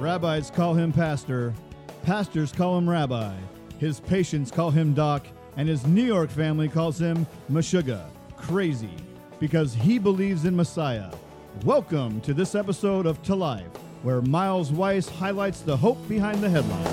Rabbis 0.00 0.50
call 0.50 0.72
him 0.72 0.94
pastor, 0.94 1.52
pastors 2.02 2.52
call 2.52 2.78
him 2.78 2.88
rabbi, 2.88 3.34
his 3.78 4.00
patients 4.00 4.50
call 4.50 4.70
him 4.70 4.94
doc, 4.94 5.26
and 5.58 5.68
his 5.68 5.86
New 5.86 6.02
York 6.02 6.30
family 6.30 6.70
calls 6.70 6.98
him 6.98 7.26
Meshuggah, 7.52 8.06
crazy, 8.34 8.94
because 9.38 9.74
he 9.74 9.98
believes 9.98 10.46
in 10.46 10.56
Messiah. 10.56 11.10
Welcome 11.66 12.22
to 12.22 12.32
this 12.32 12.54
episode 12.54 13.04
of 13.04 13.22
To 13.24 13.34
Life, 13.34 13.66
where 14.02 14.22
Miles 14.22 14.72
Weiss 14.72 15.06
highlights 15.06 15.60
the 15.60 15.76
hope 15.76 16.08
behind 16.08 16.40
the 16.40 16.48
headlines. 16.48 16.88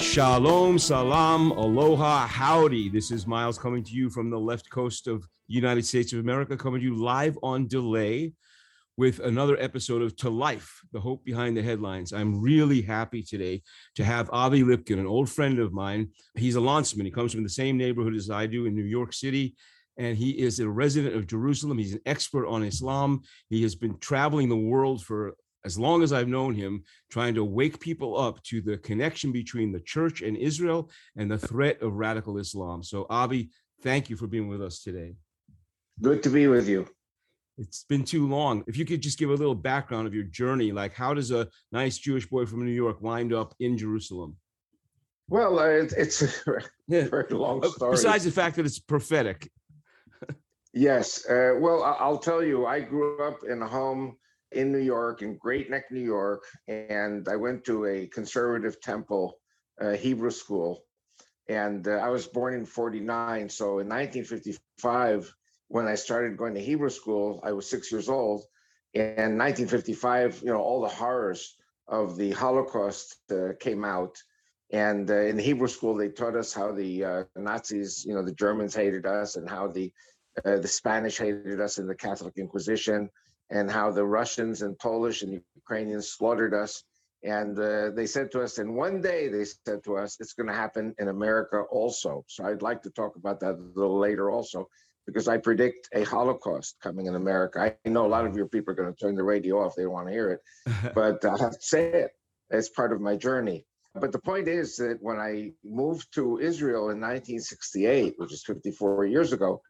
Shalom, 0.00 0.76
salam, 0.80 1.52
aloha, 1.52 2.26
howdy. 2.26 2.88
This 2.88 3.12
is 3.12 3.28
Miles 3.28 3.58
coming 3.58 3.84
to 3.84 3.92
you 3.92 4.10
from 4.10 4.28
the 4.28 4.40
left 4.40 4.68
coast 4.70 5.06
of 5.06 5.28
United 5.46 5.84
States 5.84 6.12
of 6.12 6.20
America, 6.20 6.56
coming 6.56 6.80
to 6.80 6.86
you 6.86 6.96
live 6.96 7.38
on 7.42 7.68
delay 7.68 8.32
with 8.96 9.18
another 9.20 9.60
episode 9.60 10.02
of 10.02 10.14
To 10.16 10.30
Life, 10.30 10.80
the 10.92 11.00
hope 11.00 11.24
behind 11.24 11.56
the 11.56 11.62
headlines. 11.62 12.12
I'm 12.12 12.40
really 12.40 12.80
happy 12.80 13.22
today 13.22 13.62
to 13.96 14.04
have 14.04 14.30
Avi 14.32 14.62
Lipkin, 14.62 15.00
an 15.00 15.06
old 15.06 15.28
friend 15.28 15.58
of 15.58 15.72
mine. 15.72 16.10
He's 16.36 16.54
a 16.54 16.60
landsman. 16.60 17.06
He 17.06 17.12
comes 17.12 17.32
from 17.32 17.42
the 17.42 17.48
same 17.48 17.76
neighborhood 17.76 18.14
as 18.14 18.30
I 18.30 18.46
do 18.46 18.66
in 18.66 18.74
New 18.74 18.84
York 18.84 19.12
City. 19.12 19.56
And 19.96 20.16
he 20.16 20.30
is 20.30 20.60
a 20.60 20.68
resident 20.68 21.16
of 21.16 21.26
Jerusalem. 21.26 21.78
He's 21.78 21.94
an 21.94 22.00
expert 22.06 22.46
on 22.46 22.62
Islam. 22.62 23.22
He 23.48 23.62
has 23.62 23.74
been 23.74 23.98
traveling 23.98 24.48
the 24.48 24.56
world 24.56 25.04
for 25.04 25.34
as 25.64 25.78
long 25.78 26.02
as 26.02 26.12
I've 26.12 26.28
known 26.28 26.54
him, 26.54 26.84
trying 27.10 27.34
to 27.34 27.44
wake 27.44 27.80
people 27.80 28.20
up 28.20 28.42
to 28.44 28.60
the 28.60 28.76
connection 28.78 29.32
between 29.32 29.72
the 29.72 29.80
church 29.80 30.20
and 30.20 30.36
Israel 30.36 30.90
and 31.16 31.30
the 31.30 31.38
threat 31.38 31.80
of 31.80 31.94
radical 31.94 32.38
Islam. 32.38 32.82
So, 32.82 33.06
Avi, 33.08 33.50
thank 33.82 34.10
you 34.10 34.16
for 34.16 34.26
being 34.26 34.48
with 34.48 34.62
us 34.62 34.82
today. 34.82 35.14
Good 36.02 36.22
to 36.24 36.30
be 36.30 36.46
with 36.48 36.68
you. 36.68 36.88
It's 37.56 37.84
been 37.88 38.04
too 38.04 38.26
long. 38.26 38.64
If 38.66 38.76
you 38.76 38.84
could 38.84 39.00
just 39.00 39.18
give 39.18 39.30
a 39.30 39.34
little 39.34 39.54
background 39.54 40.06
of 40.06 40.14
your 40.14 40.24
journey, 40.24 40.72
like 40.72 40.94
how 40.94 41.14
does 41.14 41.30
a 41.30 41.48
nice 41.70 41.98
Jewish 41.98 42.28
boy 42.28 42.46
from 42.46 42.64
New 42.64 42.72
York 42.72 43.00
wind 43.00 43.32
up 43.32 43.54
in 43.60 43.78
Jerusalem? 43.78 44.36
Well, 45.28 45.58
uh, 45.58 45.66
it, 45.66 45.94
it's 45.96 46.22
a 46.22 46.28
very 46.88 47.28
long 47.30 47.64
uh, 47.64 47.68
story. 47.68 47.92
Besides 47.92 48.24
the 48.24 48.32
fact 48.32 48.56
that 48.56 48.66
it's 48.66 48.80
prophetic. 48.80 49.48
yes. 50.74 51.24
Uh, 51.26 51.54
well, 51.58 51.82
I'll 51.84 52.18
tell 52.18 52.42
you, 52.42 52.66
I 52.66 52.80
grew 52.80 53.24
up 53.26 53.38
in 53.48 53.62
a 53.62 53.68
home 53.68 54.16
in 54.52 54.72
New 54.72 54.78
York, 54.78 55.22
in 55.22 55.36
Great 55.36 55.70
Neck, 55.70 55.84
New 55.90 56.00
York, 56.00 56.44
and 56.68 57.28
I 57.28 57.36
went 57.36 57.64
to 57.64 57.86
a 57.86 58.06
conservative 58.08 58.80
temple 58.80 59.38
uh, 59.80 59.92
Hebrew 59.92 60.30
school. 60.30 60.84
And 61.48 61.86
uh, 61.86 61.92
I 61.92 62.08
was 62.08 62.26
born 62.26 62.54
in 62.54 62.64
49. 62.64 63.48
So 63.48 63.78
in 63.78 63.88
1955, 63.88 65.32
when 65.74 65.88
I 65.88 65.96
started 65.96 66.36
going 66.36 66.54
to 66.54 66.60
Hebrew 66.60 66.88
school, 66.88 67.40
I 67.42 67.50
was 67.50 67.68
six 67.68 67.90
years 67.90 68.08
old. 68.08 68.44
And 68.94 69.36
1955, 69.36 70.40
you 70.44 70.52
know, 70.52 70.60
all 70.60 70.80
the 70.80 70.86
horrors 70.86 71.56
of 71.88 72.16
the 72.16 72.30
Holocaust 72.30 73.16
uh, 73.32 73.54
came 73.58 73.84
out. 73.84 74.16
And 74.70 75.10
uh, 75.10 75.22
in 75.22 75.36
the 75.36 75.42
Hebrew 75.42 75.66
school, 75.66 75.96
they 75.96 76.10
taught 76.10 76.36
us 76.36 76.54
how 76.54 76.70
the 76.70 77.04
uh, 77.04 77.24
Nazis, 77.34 78.04
you 78.06 78.14
know, 78.14 78.22
the 78.22 78.34
Germans 78.34 78.72
hated 78.76 79.04
us 79.04 79.34
and 79.34 79.50
how 79.50 79.66
the 79.66 79.92
uh, 80.44 80.58
the 80.58 80.68
Spanish 80.68 81.18
hated 81.18 81.60
us 81.60 81.78
in 81.78 81.88
the 81.88 81.94
Catholic 82.06 82.34
Inquisition 82.36 83.10
and 83.50 83.68
how 83.68 83.90
the 83.90 84.04
Russians 84.04 84.62
and 84.62 84.78
Polish 84.78 85.22
and 85.22 85.40
Ukrainians 85.56 86.12
slaughtered 86.12 86.54
us. 86.54 86.84
And 87.24 87.58
uh, 87.58 87.90
they 87.90 88.06
said 88.06 88.30
to 88.32 88.42
us, 88.42 88.58
and 88.58 88.76
one 88.76 89.00
day 89.00 89.26
they 89.26 89.44
said 89.44 89.82
to 89.84 89.96
us, 89.96 90.18
it's 90.20 90.34
going 90.34 90.48
to 90.48 90.54
happen 90.54 90.94
in 90.98 91.08
America 91.08 91.62
also. 91.70 92.24
So 92.28 92.44
I'd 92.44 92.62
like 92.62 92.82
to 92.82 92.90
talk 92.90 93.16
about 93.16 93.40
that 93.40 93.54
a 93.54 93.80
little 93.80 93.98
later 93.98 94.30
also, 94.30 94.68
because 95.06 95.28
I 95.28 95.38
predict 95.38 95.88
a 95.92 96.04
Holocaust 96.04 96.76
coming 96.82 97.06
in 97.06 97.14
America. 97.14 97.60
I 97.60 97.88
know 97.88 98.06
a 98.06 98.08
lot 98.08 98.26
of 98.26 98.36
your 98.36 98.48
people 98.48 98.72
are 98.72 98.76
going 98.76 98.92
to 98.92 98.98
turn 98.98 99.14
the 99.14 99.22
radio 99.22 99.64
off, 99.64 99.74
they 99.76 99.82
don't 99.82 99.92
want 99.92 100.08
to 100.08 100.12
hear 100.12 100.30
it, 100.30 100.40
but 100.94 101.24
I 101.24 101.38
have 101.38 101.52
to 101.52 101.58
say 101.60 101.92
it. 101.92 102.10
It's 102.50 102.68
part 102.68 102.92
of 102.92 103.00
my 103.00 103.16
journey. 103.16 103.66
But 103.94 104.10
the 104.10 104.18
point 104.18 104.48
is 104.48 104.76
that 104.76 104.98
when 105.00 105.18
I 105.18 105.52
moved 105.64 106.12
to 106.14 106.38
Israel 106.38 106.90
in 106.90 107.00
1968, 107.00 108.14
which 108.16 108.32
is 108.32 108.42
54 108.44 109.06
years 109.06 109.32
ago, 109.32 109.62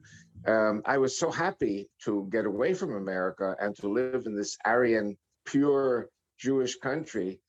um, 0.47 0.83
I 0.87 0.99
was 0.99 1.19
so 1.19 1.31
happy 1.31 1.91
to 2.05 2.29
get 2.33 2.47
away 2.47 2.73
from 2.73 2.95
America 2.95 3.55
and 3.61 3.77
to 3.77 3.89
live 3.89 4.25
in 4.27 4.35
this 4.35 4.57
Aryan, 4.65 5.17
pure 5.45 6.09
Jewish 6.39 6.77
country. 6.77 7.41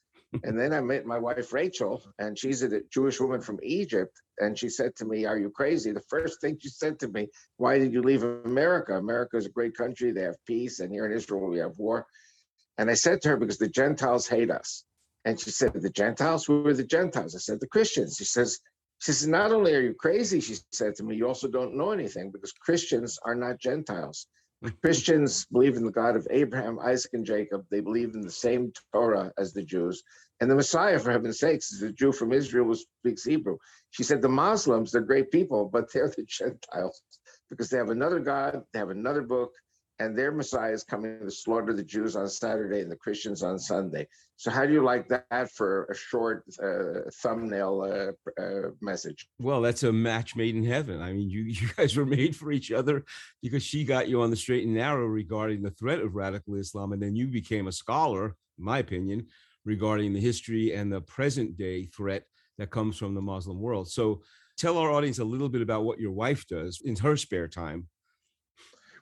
and 0.44 0.60
then 0.60 0.74
I 0.74 0.82
met 0.82 1.06
my 1.06 1.18
wife 1.18 1.54
Rachel, 1.54 2.04
and 2.20 2.38
she's 2.38 2.62
a 2.62 2.82
Jewish 2.92 3.22
woman 3.22 3.42
from 3.42 3.60
Egypt. 3.64 4.22
And 4.40 4.58
she 4.58 4.70
said 4.70 4.96
to 4.98 5.06
me, 5.06 5.26
Are 5.26 5.38
you 5.38 5.50
crazy? 5.50 5.92
The 5.92 6.02
first 6.10 6.42
thing 6.42 6.58
she 6.60 6.70
said 6.70 7.00
to 7.00 7.08
me, 7.08 7.28
Why 7.58 7.80
did 7.80 7.94
you 7.94 8.02
leave 8.02 8.24
America? 8.24 8.98
America 8.98 9.38
is 9.38 9.46
a 9.46 9.52
great 9.52 9.76
country. 9.76 10.12
They 10.12 10.22
have 10.22 10.38
peace. 10.46 10.80
And 10.80 10.92
here 10.92 11.06
in 11.06 11.12
Israel, 11.12 11.50
we 11.50 11.60
have 11.60 11.78
war. 11.78 12.06
And 12.78 12.90
I 12.90 12.96
said 12.96 13.22
to 13.22 13.30
her, 13.30 13.38
Because 13.38 13.58
the 13.58 13.70
Gentiles 13.70 14.28
hate 14.28 14.52
us. 14.52 14.84
And 15.26 15.40
she 15.40 15.52
said, 15.52 15.74
The 15.74 15.90
Gentiles? 15.90 16.46
Who 16.46 16.66
are 16.68 16.74
the 16.74 16.84
Gentiles? 16.84 17.36
I 17.36 17.40
said, 17.40 17.60
The 17.60 17.68
Christians. 17.68 18.16
She 18.18 18.26
says, 18.26 18.60
she 19.02 19.12
says, 19.12 19.28
Not 19.28 19.52
only 19.52 19.74
are 19.76 19.82
you 19.82 19.94
crazy, 19.94 20.40
she 20.42 20.58
said 20.72 20.96
to 20.96 21.04
me, 21.04 21.16
you 21.16 21.28
also 21.28 21.48
don't 21.48 21.78
know 21.78 21.92
anything 21.92 22.32
because 22.32 22.52
Christians 22.54 23.20
are 23.26 23.36
not 23.36 23.60
Gentiles. 23.60 24.28
Christians 24.84 25.46
believe 25.52 25.76
in 25.76 25.86
the 25.86 25.92
God 25.92 26.16
of 26.16 26.28
Abraham, 26.32 26.80
Isaac, 26.80 27.14
and 27.14 27.26
Jacob. 27.26 27.66
They 27.70 27.82
believe 27.82 28.16
in 28.16 28.22
the 28.22 28.32
same 28.32 28.72
Torah 28.94 29.32
as 29.38 29.54
the 29.54 29.64
Jews. 29.64 30.04
And 30.42 30.52
the 30.52 30.56
Messiah, 30.56 31.00
for 31.00 31.12
heaven's 31.12 31.40
sakes, 31.40 31.72
is 31.72 31.82
a 31.82 31.92
Jew 31.92 32.12
from 32.12 32.34
Israel 32.34 32.66
who 32.66 32.76
speaks 32.76 33.24
Hebrew. 33.24 33.58
She 33.92 34.04
said, 34.04 34.22
The 34.22 34.30
Muslims, 34.30 34.92
they're 34.92 35.02
great 35.02 35.32
people, 35.32 35.70
but 35.72 35.92
they're 35.92 36.10
the 36.10 36.26
Gentiles 36.28 37.02
because 37.50 37.70
they 37.70 37.78
have 37.78 37.90
another 37.90 38.20
God, 38.20 38.64
they 38.74 38.80
have 38.80 38.90
another 38.90 39.22
book, 39.22 39.52
and 40.00 40.18
their 40.18 40.32
Messiah 40.32 40.74
is 40.74 40.84
coming 40.84 41.20
to 41.20 41.32
slaughter 41.32 41.74
the 41.74 41.84
Jews 41.84 42.16
on 42.16 42.28
Saturday 42.28 42.82
and 42.82 42.92
the 42.92 42.98
Christians 42.98 43.44
on 43.44 43.58
Sunday. 43.58 44.08
So, 44.36 44.52
how 44.52 44.66
do 44.66 44.74
you 44.74 44.84
like 44.84 45.08
that 45.08 45.52
for 45.54 45.86
a 45.86 45.96
short 45.96 46.44
uh, 46.62 47.10
thumbnail 47.22 47.82
uh, 48.38 48.42
uh, 48.42 48.70
message? 48.82 49.28
Well, 49.40 49.62
that's 49.62 49.84
a 49.84 49.94
match 49.94 50.36
made 50.36 50.56
in 50.56 50.66
heaven. 50.66 51.02
I 51.02 51.14
mean, 51.14 51.30
you 51.30 51.44
you 51.44 51.70
guys 51.78 51.96
were 51.96 52.06
made 52.06 52.36
for 52.36 52.52
each 52.52 52.72
other 52.72 53.06
because 53.42 53.64
she 53.64 53.86
got 53.86 54.10
you 54.10 54.22
on 54.22 54.32
the 54.32 54.36
straight 54.36 54.66
and 54.66 54.76
narrow 54.76 55.06
regarding 55.06 55.62
the 55.62 55.72
threat 55.72 56.00
of 56.00 56.16
radical 56.16 56.56
Islam, 56.56 56.92
and 56.92 57.02
then 57.02 57.16
you 57.16 57.28
became 57.28 57.68
a 57.68 57.72
scholar, 57.72 58.36
in 58.58 58.66
my 58.66 58.80
opinion, 58.80 59.28
regarding 59.66 60.14
the 60.14 60.22
history 60.22 60.74
and 60.74 60.92
the 60.92 61.02
present 61.02 61.58
day 61.58 61.86
threat 61.86 62.24
that 62.58 62.70
comes 62.70 62.98
from 62.98 63.14
the 63.14 63.22
Muslim 63.22 63.60
world. 63.60 63.90
So, 63.90 64.22
tell 64.58 64.78
our 64.78 64.92
audience 64.92 65.20
a 65.20 65.26
little 65.26 65.50
bit 65.50 65.62
about 65.62 65.84
what 65.84 66.00
your 66.00 66.12
wife 66.12 66.48
does 66.48 66.82
in 66.86 66.96
her 66.98 67.18
spare 67.18 67.48
time. 67.48 67.88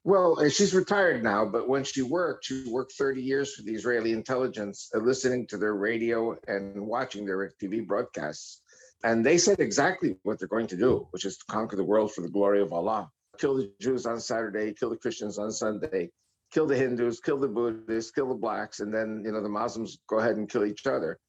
Well, 0.05 0.37
uh, 0.39 0.49
she's 0.49 0.73
retired 0.73 1.23
now, 1.23 1.45
but 1.45 1.69
when 1.69 1.85
she 1.85 2.01
worked, 2.01 2.45
she 2.45 2.65
worked 2.67 2.93
30 2.93 3.21
years 3.21 3.55
for 3.55 3.61
the 3.61 3.73
Israeli 3.73 4.11
intelligence, 4.11 4.89
uh, 4.93 4.97
listening 4.97 5.47
to 5.47 5.57
their 5.57 5.75
radio 5.75 6.35
and 6.47 6.85
watching 6.85 7.25
their 7.25 7.49
TV 7.61 7.85
broadcasts. 7.85 8.61
And 9.05 9.25
they 9.25 9.37
said 9.37 9.59
exactly 9.59 10.17
what 10.23 10.39
they're 10.39 10.47
going 10.49 10.67
to 10.67 10.77
do, 10.77 11.07
which 11.11 11.23
is 11.23 11.37
to 11.37 11.45
conquer 11.45 11.77
the 11.77 11.83
world 11.85 12.13
for 12.13 12.21
the 12.21 12.29
glory 12.29 12.61
of 12.61 12.73
Allah. 12.73 13.09
Kill 13.37 13.55
the 13.55 13.71
Jews 13.79 14.05
on 14.05 14.19
Saturday, 14.19 14.73
kill 14.73 14.89
the 14.89 14.97
Christians 14.97 15.37
on 15.37 15.51
Sunday, 15.51 16.09
kill 16.53 16.67
the 16.67 16.77
Hindus, 16.77 17.19
kill 17.19 17.39
the 17.39 17.47
Buddhists, 17.47 18.11
kill 18.11 18.29
the 18.29 18.35
blacks, 18.35 18.79
and 18.79 18.93
then 18.93 19.23
you 19.25 19.31
know 19.31 19.41
the 19.41 19.49
Muslims 19.49 19.97
go 20.07 20.19
ahead 20.19 20.37
and 20.37 20.49
kill 20.49 20.65
each 20.65 20.85
other. 20.85 21.19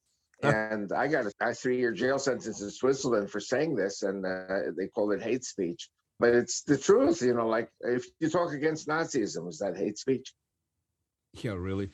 and 0.43 0.91
I 0.91 1.07
got 1.07 1.25
a, 1.39 1.53
three-year 1.53 1.93
jail 1.93 2.19
sentence 2.19 2.61
in 2.61 2.69
Switzerland 2.69 3.31
for 3.31 3.39
saying 3.39 3.75
this, 3.75 4.03
and 4.03 4.25
uh, 4.25 4.71
they 4.77 4.87
called 4.87 5.13
it 5.13 5.21
hate 5.21 5.43
speech 5.43 5.89
but 6.19 6.33
it's 6.33 6.63
the 6.63 6.77
truth, 6.77 7.21
you 7.21 7.33
know. 7.33 7.47
Like 7.47 7.69
if 7.81 8.05
you 8.19 8.29
talk 8.29 8.53
against 8.53 8.87
Nazism, 8.87 9.47
is 9.49 9.59
that 9.59 9.75
hate 9.75 9.97
speech? 9.97 10.33
Yeah, 11.33 11.53
really. 11.53 11.89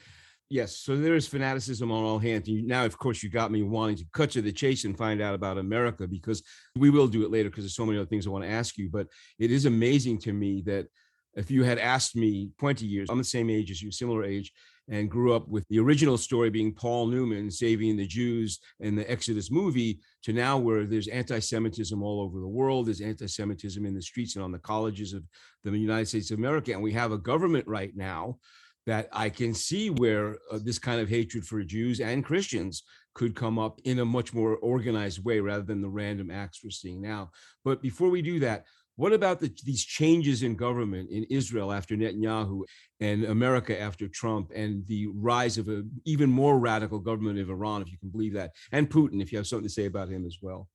Yes. 0.49 0.77
So 0.77 0.97
there 0.97 1.15
is 1.15 1.27
fanaticism 1.27 1.91
on 1.91 2.03
all 2.03 2.19
hands. 2.19 2.47
Now, 2.47 2.85
of 2.85 2.97
course, 2.97 3.23
you 3.23 3.29
got 3.29 3.51
me 3.51 3.63
wanting 3.63 3.95
to 3.97 4.05
cut 4.13 4.31
to 4.31 4.41
the 4.41 4.51
chase 4.51 4.83
and 4.83 4.97
find 4.97 5.21
out 5.21 5.33
about 5.33 5.57
America 5.57 6.07
because 6.07 6.43
we 6.75 6.89
will 6.89 7.07
do 7.07 7.23
it 7.23 7.31
later 7.31 7.49
because 7.49 7.63
there's 7.63 7.75
so 7.75 7.85
many 7.85 7.97
other 7.97 8.07
things 8.07 8.27
I 8.27 8.31
want 8.31 8.43
to 8.43 8.51
ask 8.51 8.77
you. 8.77 8.89
But 8.91 9.07
it 9.39 9.49
is 9.49 9.65
amazing 9.65 10.19
to 10.19 10.33
me 10.33 10.61
that 10.65 10.87
if 11.35 11.49
you 11.49 11.63
had 11.63 11.79
asked 11.79 12.15
me 12.15 12.49
20 12.59 12.85
years, 12.85 13.09
I'm 13.09 13.17
the 13.17 13.23
same 13.23 13.49
age 13.49 13.71
as 13.71 13.81
you, 13.81 13.91
similar 13.91 14.23
age, 14.23 14.51
and 14.89 15.09
grew 15.09 15.33
up 15.33 15.47
with 15.47 15.65
the 15.69 15.79
original 15.79 16.17
story 16.17 16.49
being 16.49 16.73
Paul 16.73 17.07
Newman 17.07 17.49
saving 17.49 17.95
the 17.95 18.07
Jews 18.07 18.59
in 18.79 18.95
the 18.95 19.09
Exodus 19.09 19.49
movie 19.49 19.99
to 20.23 20.33
now 20.33 20.57
where 20.57 20.85
there's 20.85 21.07
anti-Semitism 21.07 22.03
all 22.03 22.21
over 22.21 22.39
the 22.39 22.47
world. 22.47 22.87
There's 22.87 23.01
anti-Semitism 23.01 23.85
in 23.85 23.93
the 23.93 24.01
streets 24.01 24.35
and 24.35 24.43
on 24.43 24.51
the 24.51 24.59
colleges 24.59 25.13
of 25.13 25.23
the 25.63 25.71
United 25.71 26.07
States 26.07 26.31
of 26.31 26.39
America. 26.39 26.73
And 26.73 26.83
we 26.83 26.91
have 26.93 27.11
a 27.11 27.17
government 27.17 27.65
right 27.67 27.95
now 27.95 28.37
that 28.85 29.07
I 29.13 29.29
can 29.29 29.53
see 29.53 29.89
where 29.89 30.37
uh, 30.51 30.59
this 30.61 30.79
kind 30.79 30.99
of 30.99 31.07
hatred 31.07 31.45
for 31.45 31.63
Jews 31.63 31.99
and 31.99 32.25
Christians 32.25 32.83
could 33.13 33.35
come 33.35 33.59
up 33.59 33.79
in 33.83 33.99
a 33.99 34.05
much 34.05 34.33
more 34.33 34.55
organized 34.57 35.23
way 35.23 35.39
rather 35.39 35.63
than 35.63 35.81
the 35.81 35.89
random 35.89 36.31
acts 36.31 36.61
we're 36.63 36.71
seeing 36.71 37.01
now. 37.01 37.29
But 37.63 37.81
before 37.81 38.09
we 38.09 38.21
do 38.21 38.39
that, 38.39 38.65
what 39.01 39.13
about 39.13 39.39
the, 39.39 39.51
these 39.65 39.83
changes 39.83 40.43
in 40.43 40.55
government 40.55 41.09
in 41.09 41.23
Israel 41.31 41.73
after 41.73 41.95
Netanyahu 41.95 42.61
and 42.99 43.25
America 43.25 43.81
after 43.81 44.07
Trump 44.07 44.51
and 44.53 44.85
the 44.85 45.07
rise 45.15 45.57
of 45.57 45.69
an 45.69 45.89
even 46.05 46.29
more 46.29 46.59
radical 46.59 46.99
government 46.99 47.39
of 47.39 47.49
Iran, 47.49 47.81
if 47.81 47.91
you 47.91 47.97
can 47.97 48.09
believe 48.09 48.33
that, 48.33 48.51
and 48.71 48.87
Putin, 48.87 49.19
if 49.19 49.31
you 49.31 49.39
have 49.39 49.47
something 49.47 49.67
to 49.67 49.73
say 49.73 49.85
about 49.85 50.09
him 50.09 50.23
as 50.27 50.37
well? 50.39 50.69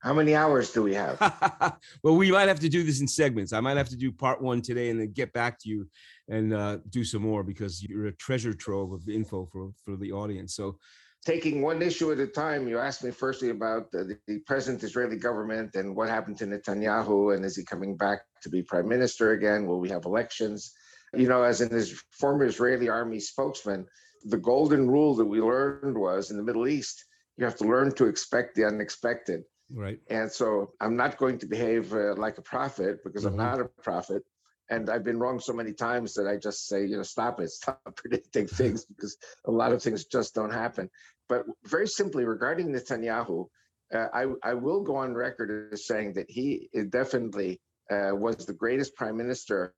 How 0.00 0.12
many 0.12 0.34
hours 0.34 0.72
do 0.72 0.82
we 0.82 0.94
have? 0.94 1.16
well, 2.02 2.16
we 2.16 2.32
might 2.32 2.48
have 2.48 2.58
to 2.58 2.68
do 2.68 2.82
this 2.82 3.00
in 3.00 3.06
segments. 3.06 3.52
I 3.52 3.60
might 3.60 3.76
have 3.76 3.90
to 3.90 3.96
do 3.96 4.10
part 4.10 4.42
one 4.42 4.60
today 4.60 4.90
and 4.90 4.98
then 4.98 5.12
get 5.12 5.32
back 5.32 5.60
to 5.60 5.68
you 5.68 5.88
and 6.28 6.52
uh, 6.52 6.78
do 6.90 7.04
some 7.04 7.22
more 7.22 7.44
because 7.44 7.84
you're 7.84 8.06
a 8.06 8.16
treasure 8.16 8.52
trove 8.52 8.90
of 8.90 9.08
info 9.08 9.48
for, 9.52 9.70
for 9.84 9.94
the 9.94 10.10
audience. 10.10 10.56
So, 10.56 10.76
taking 11.24 11.62
one 11.62 11.82
issue 11.82 12.10
at 12.12 12.18
a 12.18 12.26
time, 12.26 12.68
you 12.68 12.78
asked 12.78 13.04
me 13.04 13.10
firstly 13.10 13.50
about 13.50 13.90
the, 13.92 14.18
the, 14.26 14.40
present 14.40 14.82
Israeli 14.82 15.16
government 15.16 15.74
and 15.74 15.94
what 15.94 16.08
happened 16.08 16.36
to 16.38 16.46
Netanyahu, 16.46 17.34
and 17.34 17.44
is 17.44 17.56
he 17.56 17.64
coming 17.64 17.96
back 17.96 18.20
to 18.42 18.48
be 18.48 18.62
prime 18.62 18.88
minister 18.88 19.32
again? 19.32 19.66
Will 19.66 19.80
we 19.80 19.88
have 19.90 20.04
elections? 20.04 20.72
You 21.14 21.28
know, 21.28 21.42
as 21.42 21.60
an 21.60 21.80
former 22.10 22.46
Israeli 22.46 22.88
army 22.88 23.20
spokesman, 23.20 23.86
the 24.24 24.38
golden 24.38 24.90
rule 24.90 25.14
that 25.16 25.24
we 25.24 25.40
learned 25.40 25.96
was 25.96 26.30
in 26.30 26.36
the 26.36 26.42
Middle 26.42 26.66
East, 26.66 27.04
you 27.36 27.44
have 27.44 27.56
to 27.56 27.64
learn 27.64 27.92
to 27.96 28.06
expect 28.06 28.54
the 28.54 28.64
unexpected. 28.64 29.42
Right. 29.70 29.98
And 30.10 30.30
so 30.30 30.72
I'm 30.80 30.96
not 30.96 31.16
going 31.16 31.38
to 31.38 31.46
behave 31.46 31.92
uh, 31.92 32.14
like 32.14 32.38
a 32.38 32.42
prophet 32.42 33.02
because 33.04 33.24
mm-hmm. 33.24 33.40
I'm 33.40 33.46
not 33.46 33.60
a 33.60 33.68
prophet. 33.82 34.22
And 34.70 34.88
I've 34.88 35.04
been 35.04 35.18
wrong 35.18 35.40
so 35.40 35.52
many 35.52 35.72
times 35.72 36.14
that 36.14 36.26
I 36.26 36.36
just 36.36 36.66
say, 36.68 36.86
you 36.86 36.96
know, 36.96 37.02
stop 37.02 37.40
it, 37.40 37.50
stop 37.60 37.80
predicting 37.96 38.46
things 38.46 38.84
because 38.84 39.16
a 39.46 39.50
lot 39.50 39.72
of 39.72 39.82
things 39.82 40.04
just 40.06 40.34
don't 40.34 40.52
happen. 40.52 40.88
But 41.28 41.44
very 41.64 41.86
simply 41.86 42.24
regarding 42.24 42.72
Netanyahu, 42.72 43.46
uh, 43.94 44.06
I, 44.12 44.26
I 44.42 44.54
will 44.54 44.82
go 44.82 44.96
on 44.96 45.14
record 45.14 45.72
as 45.72 45.86
saying 45.86 46.14
that 46.14 46.30
he 46.30 46.68
definitely 46.88 47.60
uh, 47.90 48.14
was 48.14 48.46
the 48.46 48.54
greatest 48.54 48.94
prime 48.96 49.16
minister 49.16 49.74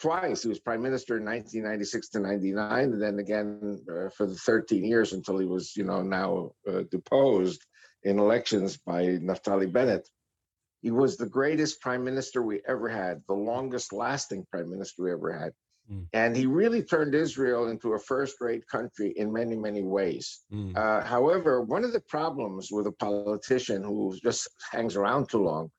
twice. 0.00 0.42
He 0.42 0.48
was 0.48 0.58
prime 0.58 0.82
minister 0.82 1.18
in 1.18 1.24
1996 1.24 2.08
to 2.10 2.20
99, 2.20 2.84
and 2.84 3.02
then 3.02 3.18
again 3.18 3.78
uh, 3.88 4.08
for 4.16 4.26
the 4.26 4.34
13 4.34 4.84
years 4.84 5.12
until 5.12 5.38
he 5.38 5.46
was, 5.46 5.76
you 5.76 5.84
know, 5.84 6.02
now 6.02 6.52
uh, 6.68 6.82
deposed 6.90 7.64
in 8.02 8.18
elections 8.18 8.78
by 8.78 9.02
Naftali 9.04 9.70
Bennett. 9.70 10.08
He 10.82 10.90
was 10.90 11.16
the 11.16 11.26
greatest 11.26 11.80
prime 11.80 12.04
minister 12.04 12.42
we 12.42 12.60
ever 12.66 12.88
had, 12.88 13.22
the 13.28 13.34
longest 13.34 13.92
lasting 13.92 14.46
prime 14.50 14.70
minister 14.70 15.02
we 15.04 15.12
ever 15.12 15.32
had. 15.32 15.52
Mm. 15.92 16.06
And 16.12 16.36
he 16.36 16.46
really 16.46 16.82
turned 16.82 17.14
Israel 17.14 17.68
into 17.68 17.92
a 17.92 17.98
first 17.98 18.40
rate 18.40 18.66
country 18.66 19.12
in 19.16 19.32
many, 19.32 19.56
many 19.56 19.82
ways. 19.82 20.40
Mm. 20.52 20.76
Uh, 20.76 21.04
however, 21.04 21.62
one 21.62 21.84
of 21.84 21.92
the 21.92 22.00
problems 22.00 22.70
with 22.70 22.86
a 22.86 22.92
politician 22.92 23.82
who 23.82 24.16
just 24.22 24.48
hangs 24.70 24.96
around 24.96 25.28
too 25.28 25.42
long 25.42 25.70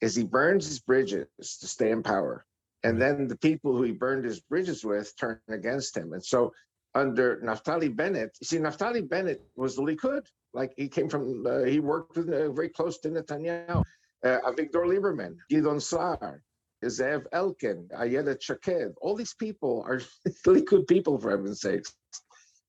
is 0.00 0.14
he 0.14 0.24
burns 0.24 0.66
his 0.66 0.80
bridges 0.80 1.26
to 1.60 1.66
stay 1.66 1.90
in 1.90 2.02
power. 2.02 2.44
And 2.84 3.00
then 3.00 3.26
the 3.26 3.36
people 3.36 3.76
who 3.76 3.82
he 3.82 3.92
burned 3.92 4.24
his 4.24 4.40
bridges 4.40 4.84
with 4.84 5.12
turn 5.16 5.40
against 5.48 5.96
him. 5.96 6.12
And 6.12 6.24
so 6.24 6.52
under 6.94 7.40
Naftali 7.44 7.94
Bennett, 7.94 8.36
you 8.40 8.44
see, 8.44 8.58
Naftali 8.58 9.08
Bennett 9.08 9.42
was 9.56 9.76
the 9.76 9.82
Likud. 9.82 10.26
Like 10.54 10.72
he 10.76 10.88
came 10.88 11.08
from, 11.08 11.44
uh, 11.46 11.64
he 11.64 11.80
worked 11.80 12.16
with 12.16 12.28
uh, 12.28 12.50
very 12.52 12.68
close 12.68 12.98
to 13.00 13.10
Netanyahu. 13.10 13.82
Uh, 14.24 14.38
Avigdor 14.46 14.84
Lieberman, 14.86 15.36
Gideon 15.48 15.80
Sa'ar, 15.80 16.42
Zev 16.84 17.26
Elkin, 17.32 17.88
Ayelet 17.96 18.40
Shaked. 18.40 18.94
All 19.00 19.14
these 19.14 19.34
people 19.34 19.84
are 19.86 20.00
Likud 20.46 20.88
people, 20.88 21.18
for 21.18 21.30
heaven's 21.30 21.60
sakes. 21.60 21.94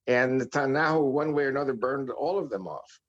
And 0.08 0.42
Netanyahu, 0.42 1.12
one 1.12 1.34
way 1.34 1.44
or 1.44 1.50
another, 1.50 1.74
burned 1.74 2.10
all 2.10 2.40
of 2.40 2.50
them 2.50 2.68
off. 2.68 3.00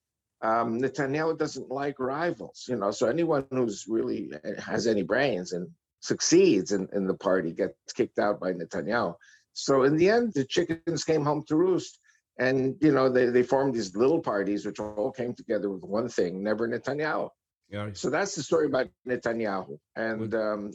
Um, 0.43 0.81
Netanyahu 0.81 1.39
doesn't 1.39 1.71
like 1.71 1.99
rivals, 1.99 2.65
you 2.69 2.77
know. 2.77 2.91
So 2.91 3.07
anyone 3.07 3.47
who's 3.51 3.85
really 3.89 4.31
uh, 4.33 4.61
has 4.61 4.87
any 4.87 5.03
brains 5.03 5.53
and 5.53 5.69
succeeds 6.01 6.73
in, 6.73 6.89
in 6.93 7.07
the 7.07 7.15
party 7.15 7.53
gets 7.53 7.75
kicked 7.95 8.19
out 8.19 8.41
by 8.41 8.53
Netanyahu. 8.53 9.15
So 9.53 9.83
in 9.83 9.97
the 9.97 10.09
end, 10.09 10.33
the 10.35 10.45
chickens 10.45 11.05
came 11.05 11.25
home 11.25 11.45
to 11.49 11.57
roost. 11.57 11.99
And 12.39 12.77
you 12.81 12.93
know, 12.93 13.11
they, 13.11 13.27
they 13.27 13.43
formed 13.43 13.75
these 13.75 13.95
little 13.95 14.21
parties 14.21 14.65
which 14.65 14.81
all 14.81 15.13
came 15.13 15.35
together 15.35 15.69
with 15.69 15.83
one 15.83 16.09
thing, 16.09 16.43
never 16.43 16.67
Netanyahu. 16.67 17.29
Yeah. 17.71 17.91
So 17.93 18.11
that's 18.11 18.35
the 18.35 18.43
story 18.43 18.67
about 18.67 18.89
Netanyahu. 19.07 19.79
And 19.97 20.35
um, 20.35 20.73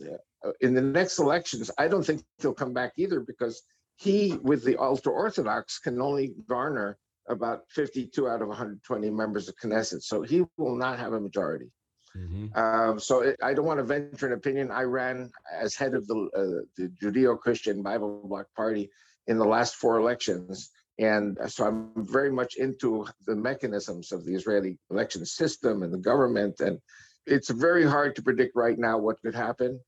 in 0.62 0.74
the 0.74 0.82
next 0.82 1.20
elections, 1.20 1.70
I 1.78 1.88
don't 1.88 2.04
think 2.04 2.24
he'll 2.40 2.54
come 2.54 2.74
back 2.74 2.94
either 2.98 3.20
because 3.20 3.64
he, 3.98 4.38
with 4.42 4.64
the 4.64 4.78
ultra 4.78 5.12
Orthodox, 5.12 5.80
can 5.80 6.02
only 6.02 6.34
garner 6.48 6.98
about 7.28 7.64
52 7.70 8.28
out 8.28 8.42
of 8.42 8.48
120 8.48 9.10
members 9.10 9.50
of 9.50 9.56
Knesset. 9.58 10.04
So 10.04 10.22
he 10.22 10.44
will 10.58 10.76
not 10.76 11.00
have 11.00 11.14
a 11.14 11.20
majority. 11.20 11.72
Mm-hmm. 12.16 12.58
Um, 12.58 13.00
so 13.00 13.22
it, 13.22 13.38
I 13.44 13.54
don't 13.54 13.66
want 13.66 13.80
to 13.80 13.84
venture 13.84 14.28
an 14.28 14.34
opinion. 14.34 14.72
I 14.72 14.84
ran 14.84 15.32
as 15.54 15.76
head 15.76 15.96
of 15.96 16.08
the, 16.08 16.16
uh, 16.16 16.66
the 16.78 16.90
Judeo-Christian 17.02 17.82
Bible 17.82 18.22
Bloc 18.26 18.48
Party 18.56 18.90
in 19.28 19.38
the 19.38 19.46
last 19.46 19.76
four 19.76 19.98
elections, 20.00 20.72
and 20.98 21.38
so 21.48 21.66
I'm 21.66 21.92
very 21.98 22.32
much 22.32 22.56
into 22.56 23.06
the 23.26 23.36
mechanisms 23.36 24.12
of 24.12 24.26
the 24.26 24.34
Israeli 24.34 24.78
election 24.90 25.26
system 25.26 25.84
and 25.84 25.94
the 25.94 25.98
government. 25.98 26.62
And 26.62 26.80
it's 27.26 27.50
very 27.50 27.86
hard 27.86 28.16
to 28.16 28.22
predict 28.22 28.56
right 28.56 28.78
now 28.78 28.98
what 28.98 29.22
could 29.22 29.36
happen. 29.36 29.80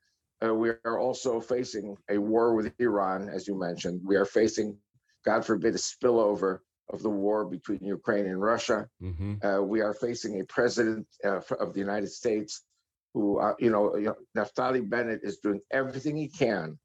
Uh, 0.44 0.54
we 0.54 0.70
are 0.86 1.00
also 1.00 1.40
facing 1.40 1.96
a 2.10 2.18
war 2.18 2.54
with 2.54 2.74
Iran, 2.80 3.30
as 3.30 3.48
you 3.48 3.58
mentioned. 3.58 4.02
We 4.04 4.18
are 4.18 4.26
facing, 4.26 4.78
God 5.26 5.46
forbid, 5.46 5.76
a 5.76 5.78
spillover 5.78 6.60
of 6.90 7.02
the 7.02 7.10
war 7.10 7.46
between 7.46 7.80
Ukraine 7.82 8.26
and 8.26 8.42
Russia. 8.42 8.88
Mm-hmm. 9.02 9.46
Uh, 9.46 9.62
we 9.62 9.82
are 9.82 9.94
facing 9.94 10.40
a 10.40 10.46
president 10.46 11.08
uh, 11.24 11.40
of 11.60 11.74
the 11.74 11.80
United 11.80 12.12
States 12.12 12.64
who, 13.14 13.40
uh, 13.40 13.56
you, 13.60 13.72
know, 13.72 13.96
you 13.96 14.06
know, 14.06 14.16
Naftali 14.36 14.88
Bennett 14.88 15.22
is 15.24 15.38
doing 15.38 15.62
everything 15.72 16.16
he 16.18 16.28
can 16.28 16.78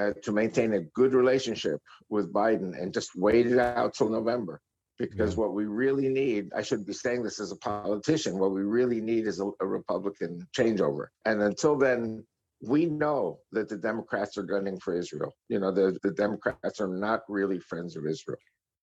uh, 0.00 0.12
to 0.22 0.32
maintain 0.32 0.74
a 0.74 0.80
good 0.80 1.12
relationship 1.14 1.80
with 2.08 2.32
Biden 2.32 2.80
and 2.80 2.94
just 2.94 3.10
wait 3.16 3.46
it 3.46 3.58
out 3.58 3.94
till 3.94 4.08
November. 4.08 4.60
Because 4.98 5.32
yeah. 5.32 5.40
what 5.40 5.54
we 5.54 5.64
really 5.64 6.08
need, 6.08 6.50
I 6.54 6.62
shouldn't 6.62 6.86
be 6.86 6.92
saying 6.92 7.22
this 7.22 7.40
as 7.40 7.52
a 7.52 7.56
politician, 7.56 8.38
what 8.38 8.52
we 8.52 8.62
really 8.62 9.00
need 9.00 9.26
is 9.26 9.40
a, 9.40 9.50
a 9.60 9.66
Republican 9.66 10.46
changeover. 10.56 11.06
And 11.24 11.40
until 11.40 11.76
then, 11.76 12.24
we 12.62 12.84
know 12.84 13.38
that 13.52 13.70
the 13.70 13.78
Democrats 13.78 14.36
are 14.36 14.42
gunning 14.42 14.78
for 14.78 14.94
Israel. 14.94 15.32
You 15.48 15.58
know, 15.58 15.72
the, 15.72 15.98
the 16.02 16.10
Democrats 16.10 16.80
are 16.80 16.88
not 16.88 17.20
really 17.28 17.58
friends 17.60 17.96
of 17.96 18.06
Israel 18.06 18.38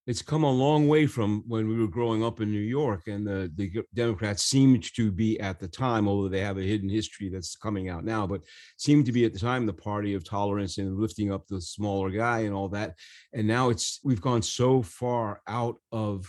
it's 0.07 0.21
come 0.21 0.44
a 0.44 0.50
long 0.50 0.88
way 0.88 1.06
from 1.06 1.44
when 1.48 1.68
we 1.68 1.77
were 1.77 1.88
growing 1.88 2.24
up 2.24 2.39
in 2.39 2.50
New 2.50 2.59
York, 2.59 3.07
and 3.07 3.27
the, 3.27 3.51
the 3.56 3.83
Democrats 3.94 4.44
seemed 4.44 4.83
to 4.95 5.12
be 5.12 5.38
at 5.42 5.59
the 5.59 5.68
time, 5.68 6.07
although 6.07 6.30
they 6.30 6.39
have 6.39 6.57
a 6.57 6.62
hidden 6.62 6.88
history 6.88 7.27
that's 7.27 7.57
coming 7.57 7.89
out 7.89 8.06
now, 8.06 8.25
but 8.25 8.42
seemed 8.77 9.06
to 9.06 9.12
be 9.12 9.25
at 9.25 9.33
the 9.33 9.39
time 9.39 9.65
the 9.65 9.74
party 9.74 10.13
of 10.13 10.24
tolerance 10.24 10.77
and 10.77 10.98
lifting 10.98 11.30
up 11.30 11.45
the 11.48 11.59
smaller 11.59 12.09
guy 12.09 12.39
and 12.39 12.54
all 12.56 12.69
that. 12.69 12.95
And 13.33 13.45
now 13.45 13.69
it's 13.69 14.00
we've 14.01 14.21
gone 14.21 14.42
so 14.42 14.81
far 14.81 15.42
out 15.45 15.75
of 15.92 16.25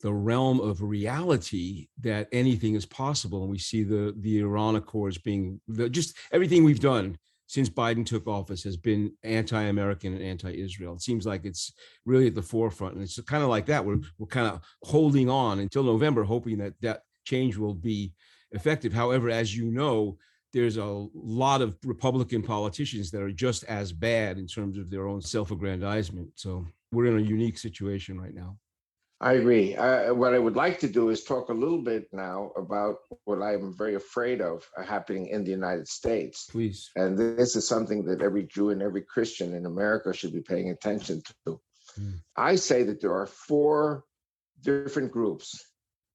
the 0.00 0.12
realm 0.12 0.60
of 0.60 0.82
reality 0.82 1.86
that 2.00 2.28
anything 2.32 2.74
is 2.74 2.84
possible, 2.84 3.42
and 3.42 3.50
we 3.50 3.58
see 3.58 3.84
the 3.84 4.12
the 4.18 4.40
Iran 4.40 4.74
Accords 4.74 5.18
being 5.18 5.60
the, 5.68 5.88
just 5.88 6.16
everything 6.32 6.64
we've 6.64 6.80
done 6.80 7.16
since 7.46 7.68
Biden 7.68 8.04
took 8.04 8.26
office 8.26 8.64
has 8.64 8.76
been 8.76 9.12
anti-American 9.22 10.14
and 10.14 10.22
anti-Israel. 10.22 10.94
It 10.94 11.02
seems 11.02 11.26
like 11.26 11.44
it's 11.44 11.72
really 12.04 12.26
at 12.26 12.34
the 12.34 12.42
forefront, 12.42 12.94
and 12.94 13.02
it's 13.02 13.20
kind 13.22 13.42
of 13.42 13.48
like 13.48 13.66
that. 13.66 13.84
We're 13.84 14.00
we're 14.18 14.26
kind 14.26 14.48
of 14.48 14.60
holding 14.82 15.30
on 15.30 15.60
until 15.60 15.84
November, 15.84 16.24
hoping 16.24 16.58
that 16.58 16.74
that 16.82 17.02
change 17.24 17.56
will 17.56 17.74
be 17.74 18.12
effective. 18.52 18.92
However, 18.92 19.30
as 19.30 19.56
you 19.56 19.70
know, 19.70 20.18
there's 20.52 20.76
a 20.76 21.06
lot 21.14 21.60
of 21.60 21.76
Republican 21.84 22.42
politicians 22.42 23.10
that 23.10 23.22
are 23.22 23.32
just 23.32 23.64
as 23.64 23.92
bad 23.92 24.38
in 24.38 24.46
terms 24.46 24.78
of 24.78 24.90
their 24.90 25.06
own 25.06 25.20
self-aggrandizement. 25.20 26.30
So 26.34 26.66
we're 26.92 27.06
in 27.06 27.18
a 27.18 27.28
unique 27.28 27.58
situation 27.58 28.18
right 28.18 28.34
now. 28.34 28.56
I 29.20 29.34
agree. 29.34 29.74
Uh, 29.74 30.12
what 30.12 30.34
I 30.34 30.38
would 30.38 30.56
like 30.56 30.78
to 30.80 30.88
do 30.88 31.08
is 31.08 31.24
talk 31.24 31.48
a 31.48 31.54
little 31.54 31.80
bit 31.80 32.06
now 32.12 32.50
about 32.56 32.96
what 33.24 33.40
I'm 33.40 33.72
very 33.74 33.94
afraid 33.94 34.42
of 34.42 34.68
happening 34.86 35.28
in 35.28 35.42
the 35.42 35.50
United 35.50 35.88
States. 35.88 36.46
Please. 36.50 36.90
And 36.96 37.16
this 37.16 37.56
is 37.56 37.66
something 37.66 38.04
that 38.04 38.20
every 38.20 38.44
Jew 38.44 38.70
and 38.70 38.82
every 38.82 39.02
Christian 39.02 39.54
in 39.54 39.64
America 39.64 40.12
should 40.12 40.34
be 40.34 40.42
paying 40.42 40.68
attention 40.68 41.22
to. 41.46 41.60
Mm. 41.98 42.20
I 42.36 42.56
say 42.56 42.82
that 42.82 43.00
there 43.00 43.14
are 43.14 43.26
four 43.26 44.04
different 44.62 45.12
groups 45.12 45.64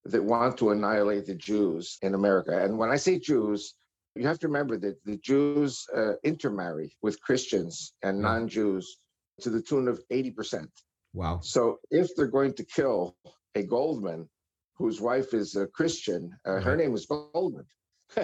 that 0.05 0.23
want 0.23 0.57
to 0.57 0.69
annihilate 0.69 1.25
the 1.25 1.35
Jews 1.35 1.97
in 2.03 2.13
America. 2.13 2.63
And 2.63 2.77
when 2.77 2.91
I 2.91 2.97
say 2.97 3.17
Jews, 3.17 3.73
you 4.15 4.27
have 4.27 4.39
to 4.39 4.47
remember 4.47 4.77
that 4.77 5.03
the 5.05 5.17
Jews 5.17 5.87
uh, 5.95 6.13
intermarry 6.23 6.95
with 7.01 7.21
Christians 7.21 7.93
and 8.03 8.21
non 8.21 8.47
Jews 8.47 8.97
to 9.41 9.49
the 9.49 9.61
tune 9.61 9.87
of 9.87 10.01
80%. 10.11 10.67
Wow. 11.13 11.39
So 11.41 11.79
if 11.89 12.15
they're 12.15 12.27
going 12.27 12.53
to 12.53 12.63
kill 12.63 13.15
a 13.55 13.63
Goldman, 13.63 14.29
whose 14.75 14.99
wife 14.99 15.33
is 15.33 15.55
a 15.55 15.67
Christian, 15.67 16.35
uh, 16.47 16.53
right. 16.53 16.63
her 16.63 16.75
name 16.75 16.93
is 16.93 17.05
Goldman. 17.05 17.65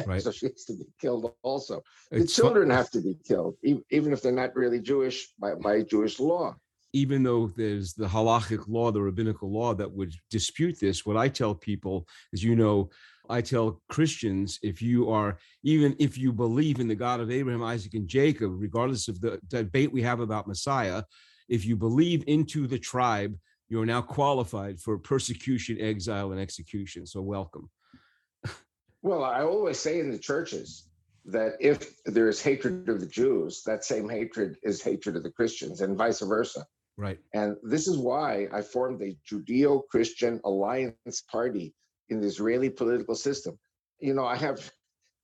Right. 0.05 0.21
so 0.21 0.31
she 0.31 0.47
has 0.47 0.65
to 0.65 0.73
be 0.73 0.83
killed 0.99 1.31
also. 1.43 1.81
It's 2.11 2.35
the 2.35 2.41
children 2.41 2.69
have 2.71 2.89
to 2.91 2.99
be 2.99 3.17
killed, 3.25 3.55
even 3.63 4.11
if 4.11 4.21
they're 4.21 4.33
not 4.33 4.53
really 4.53 4.81
Jewish 4.81 5.29
by, 5.39 5.55
by 5.55 5.81
Jewish 5.81 6.19
law. 6.19 6.57
Even 6.91 7.23
though 7.23 7.47
there's 7.47 7.93
the 7.93 8.05
halachic 8.05 8.67
law, 8.67 8.91
the 8.91 9.01
rabbinical 9.01 9.49
law 9.49 9.73
that 9.75 9.89
would 9.89 10.13
dispute 10.29 10.77
this, 10.77 11.05
what 11.05 11.15
I 11.15 11.29
tell 11.29 11.55
people, 11.55 12.05
as 12.33 12.43
you 12.43 12.57
know, 12.57 12.89
I 13.29 13.39
tell 13.39 13.81
Christians 13.87 14.59
if 14.61 14.81
you 14.81 15.09
are, 15.09 15.37
even 15.63 15.95
if 15.99 16.17
you 16.17 16.33
believe 16.33 16.81
in 16.81 16.89
the 16.89 16.95
God 16.95 17.21
of 17.21 17.31
Abraham, 17.31 17.63
Isaac, 17.63 17.93
and 17.93 18.09
Jacob, 18.09 18.51
regardless 18.57 19.07
of 19.07 19.21
the 19.21 19.39
debate 19.47 19.93
we 19.93 20.01
have 20.01 20.19
about 20.19 20.47
Messiah, 20.47 21.03
if 21.49 21.65
you 21.65 21.75
believe 21.75 22.23
into 22.27 22.67
the 22.67 22.79
tribe, 22.79 23.37
you're 23.69 23.85
now 23.85 24.01
qualified 24.01 24.79
for 24.79 24.97
persecution, 24.97 25.77
exile, 25.79 26.31
and 26.31 26.39
execution. 26.39 27.05
So 27.05 27.21
welcome. 27.21 27.69
Well, 29.01 29.23
I 29.23 29.41
always 29.41 29.79
say 29.79 29.99
in 29.99 30.11
the 30.11 30.17
churches 30.17 30.87
that 31.25 31.53
if 31.59 32.01
there 32.05 32.29
is 32.29 32.41
hatred 32.41 32.89
of 32.89 32.99
the 32.99 33.05
Jews, 33.05 33.61
that 33.65 33.83
same 33.83 34.09
hatred 34.09 34.57
is 34.63 34.81
hatred 34.81 35.15
of 35.15 35.23
the 35.23 35.31
Christians, 35.31 35.81
and 35.81 35.97
vice 35.97 36.21
versa. 36.21 36.65
Right. 36.97 37.19
And 37.33 37.57
this 37.61 37.87
is 37.87 37.97
why 37.97 38.47
I 38.51 38.61
formed 38.61 38.99
the 38.99 39.15
Judeo 39.29 39.83
Christian 39.91 40.41
Alliance 40.45 41.21
Party 41.29 41.75
in 42.09 42.21
the 42.21 42.27
Israeli 42.27 42.69
political 42.69 43.13
system. 43.13 43.59
You 43.99 44.13
know, 44.13 44.25
I 44.25 44.35
have 44.37 44.71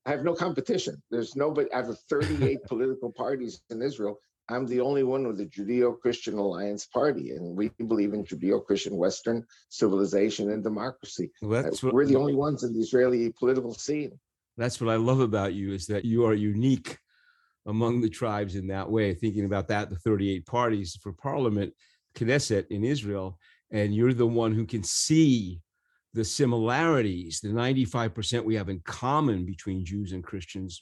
I 0.05 0.11
have 0.11 0.23
no 0.23 0.33
competition. 0.33 1.01
There's 1.09 1.35
nobody 1.35 1.71
out 1.71 1.89
of 1.89 1.97
38 2.09 2.63
political 2.67 3.11
parties 3.11 3.61
in 3.69 3.81
Israel. 3.81 4.19
I'm 4.49 4.67
the 4.67 4.81
only 4.81 5.03
one 5.03 5.25
with 5.25 5.37
the 5.37 5.45
Judeo 5.45 5.97
Christian 5.99 6.37
Alliance 6.37 6.85
Party, 6.85 7.31
and 7.31 7.55
we 7.55 7.69
believe 7.87 8.13
in 8.13 8.25
Judeo 8.25 8.63
Christian 8.65 8.97
Western 8.97 9.45
civilization 9.69 10.51
and 10.51 10.63
democracy. 10.63 11.31
Well, 11.41 11.65
Uh, 11.65 11.71
what, 11.81 11.93
We're 11.93 12.05
the 12.05 12.17
only 12.17 12.35
ones 12.35 12.63
in 12.63 12.73
the 12.73 12.79
Israeli 12.79 13.31
political 13.31 13.73
scene. 13.73 14.19
that's 14.57 14.79
what 14.81 14.89
I 14.89 14.97
love 14.97 15.19
about 15.21 15.53
you 15.53 15.73
is 15.73 15.87
that 15.87 16.05
you 16.05 16.25
are 16.25 16.33
unique 16.33 16.97
among 17.65 18.01
the 18.01 18.09
tribes 18.09 18.55
in 18.55 18.67
that 18.67 18.89
way. 18.89 19.13
Thinking 19.13 19.45
about 19.45 19.67
that, 19.69 19.89
the 19.89 19.95
38 19.95 20.45
parties 20.45 20.95
for 21.01 21.13
parliament, 21.13 21.73
Knesset 22.15 22.65
in 22.69 22.83
Israel, 22.83 23.39
and 23.71 23.95
you're 23.95 24.13
the 24.13 24.27
one 24.27 24.53
who 24.53 24.65
can 24.65 24.83
see 24.83 25.61
the 26.13 26.23
similarities, 26.23 27.39
the 27.39 27.49
95% 27.49 28.43
we 28.43 28.55
have 28.55 28.69
in 28.69 28.79
common 28.81 29.45
between 29.45 29.83
Jews 29.83 30.11
and 30.11 30.23
Christians, 30.23 30.79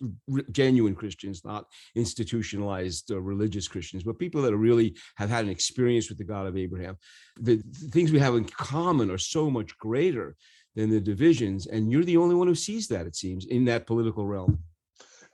genuine 0.51 0.93
Christians, 0.93 1.45
not 1.45 1.65
institutionalized 1.95 3.11
uh, 3.11 3.21
religious 3.21 3.67
Christians, 3.67 4.03
but 4.03 4.19
people 4.19 4.41
that 4.41 4.55
really 4.55 4.95
have 5.15 5.29
had 5.29 5.45
an 5.45 5.51
experience 5.51 6.09
with 6.09 6.17
the 6.17 6.25
God 6.25 6.47
of 6.47 6.57
Abraham. 6.57 6.97
The, 7.39 7.57
the 7.57 7.88
things 7.89 8.11
we 8.11 8.19
have 8.19 8.35
in 8.35 8.45
common 8.45 9.09
are 9.09 9.17
so 9.17 9.50
much 9.50 9.77
greater 9.77 10.35
than 10.75 10.89
the 10.89 11.00
divisions, 11.00 11.67
and 11.67 11.91
you're 11.91 12.03
the 12.03 12.17
only 12.17 12.35
one 12.35 12.47
who 12.47 12.55
sees 12.55 12.88
that, 12.89 13.05
it 13.05 13.15
seems, 13.15 13.45
in 13.45 13.65
that 13.65 13.88
political 13.88 14.25
realm. 14.25 14.59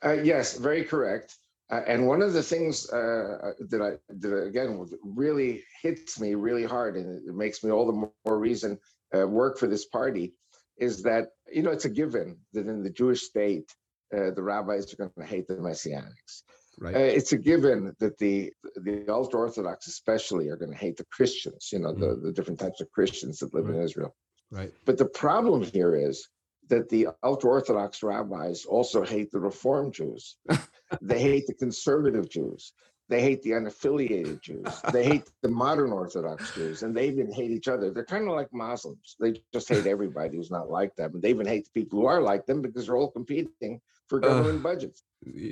Uh, 0.05 0.13
yes, 0.13 0.57
very 0.57 0.83
correct. 0.83 1.37
Uh, 1.69 1.81
and 1.87 2.07
one 2.07 2.21
of 2.21 2.33
the 2.33 2.41
things 2.41 2.89
uh, 2.91 3.51
that 3.59 3.81
I 3.81 3.97
that 4.07 4.43
again 4.45 4.87
really 5.03 5.63
hits 5.81 6.19
me 6.19 6.33
really 6.33 6.63
hard, 6.63 6.95
and 6.95 7.27
it 7.27 7.35
makes 7.35 7.61
me 7.61 7.71
all 7.71 7.85
the 7.85 8.09
more 8.25 8.39
reason 8.39 8.79
uh, 9.15 9.27
work 9.27 9.57
for 9.57 9.67
this 9.67 9.85
party, 9.85 10.33
is 10.77 11.03
that 11.03 11.29
you 11.51 11.63
know 11.63 11.71
it's 11.71 11.85
a 11.85 11.89
given 11.89 12.37
that 12.53 12.67
in 12.67 12.83
the 12.83 12.89
Jewish 12.89 13.21
state 13.21 13.69
uh, 14.15 14.31
the 14.31 14.43
rabbis 14.43 14.93
are 14.93 14.97
going 14.97 15.11
to 15.17 15.25
hate 15.25 15.47
the 15.47 15.55
messianics. 15.55 16.43
Right. 16.79 16.95
Uh, 16.95 16.99
it's 16.99 17.31
a 17.31 17.37
given 17.37 17.95
that 17.99 18.17
the 18.17 18.51
the 18.75 19.05
ultra 19.09 19.39
orthodox 19.39 19.87
especially 19.87 20.49
are 20.49 20.57
going 20.57 20.71
to 20.71 20.77
hate 20.77 20.97
the 20.97 21.05
Christians. 21.11 21.69
You 21.71 21.79
know 21.79 21.93
the 21.93 22.15
the 22.15 22.31
different 22.31 22.59
types 22.59 22.81
of 22.81 22.91
Christians 22.91 23.39
that 23.39 23.53
live 23.53 23.69
in 23.69 23.81
Israel. 23.81 24.15
right. 24.51 24.71
But 24.85 24.97
the 24.97 25.05
problem 25.05 25.63
here 25.63 25.95
is 25.95 26.27
that 26.69 26.89
the 26.89 27.07
ultra 27.23 27.49
Orthodox 27.49 28.03
rabbis 28.03 28.65
also 28.65 29.03
hate 29.03 29.31
the 29.31 29.39
Reform 29.39 29.91
Jews. 29.91 30.35
they 31.01 31.19
hate 31.19 31.47
the 31.47 31.53
conservative 31.53 32.29
Jews. 32.29 32.73
They 33.09 33.21
hate 33.21 33.41
the 33.41 33.51
unaffiliated 33.51 34.41
Jews. 34.41 34.67
They 34.91 35.05
hate 35.05 35.29
the 35.41 35.49
modern 35.49 35.91
Orthodox 35.91 36.53
Jews. 36.53 36.83
And 36.83 36.95
they 36.95 37.07
even 37.07 37.31
hate 37.31 37.51
each 37.51 37.67
other. 37.67 37.91
They're 37.91 38.03
kind 38.03 38.27
of 38.27 38.35
like 38.35 38.53
Muslims. 38.53 39.15
They 39.19 39.41
just 39.53 39.69
hate 39.69 39.87
everybody 39.87 40.35
who's 40.35 40.51
not 40.51 40.69
like 40.69 40.95
them. 40.95 41.11
And 41.13 41.21
they 41.21 41.29
even 41.29 41.47
hate 41.47 41.65
the 41.65 41.79
people 41.79 41.99
who 41.99 42.05
are 42.05 42.21
like 42.21 42.45
them 42.45 42.61
because 42.61 42.87
they're 42.87 42.97
all 42.97 43.11
competing 43.11 43.79
for 44.07 44.19
government 44.19 44.63
budgets. 44.63 45.03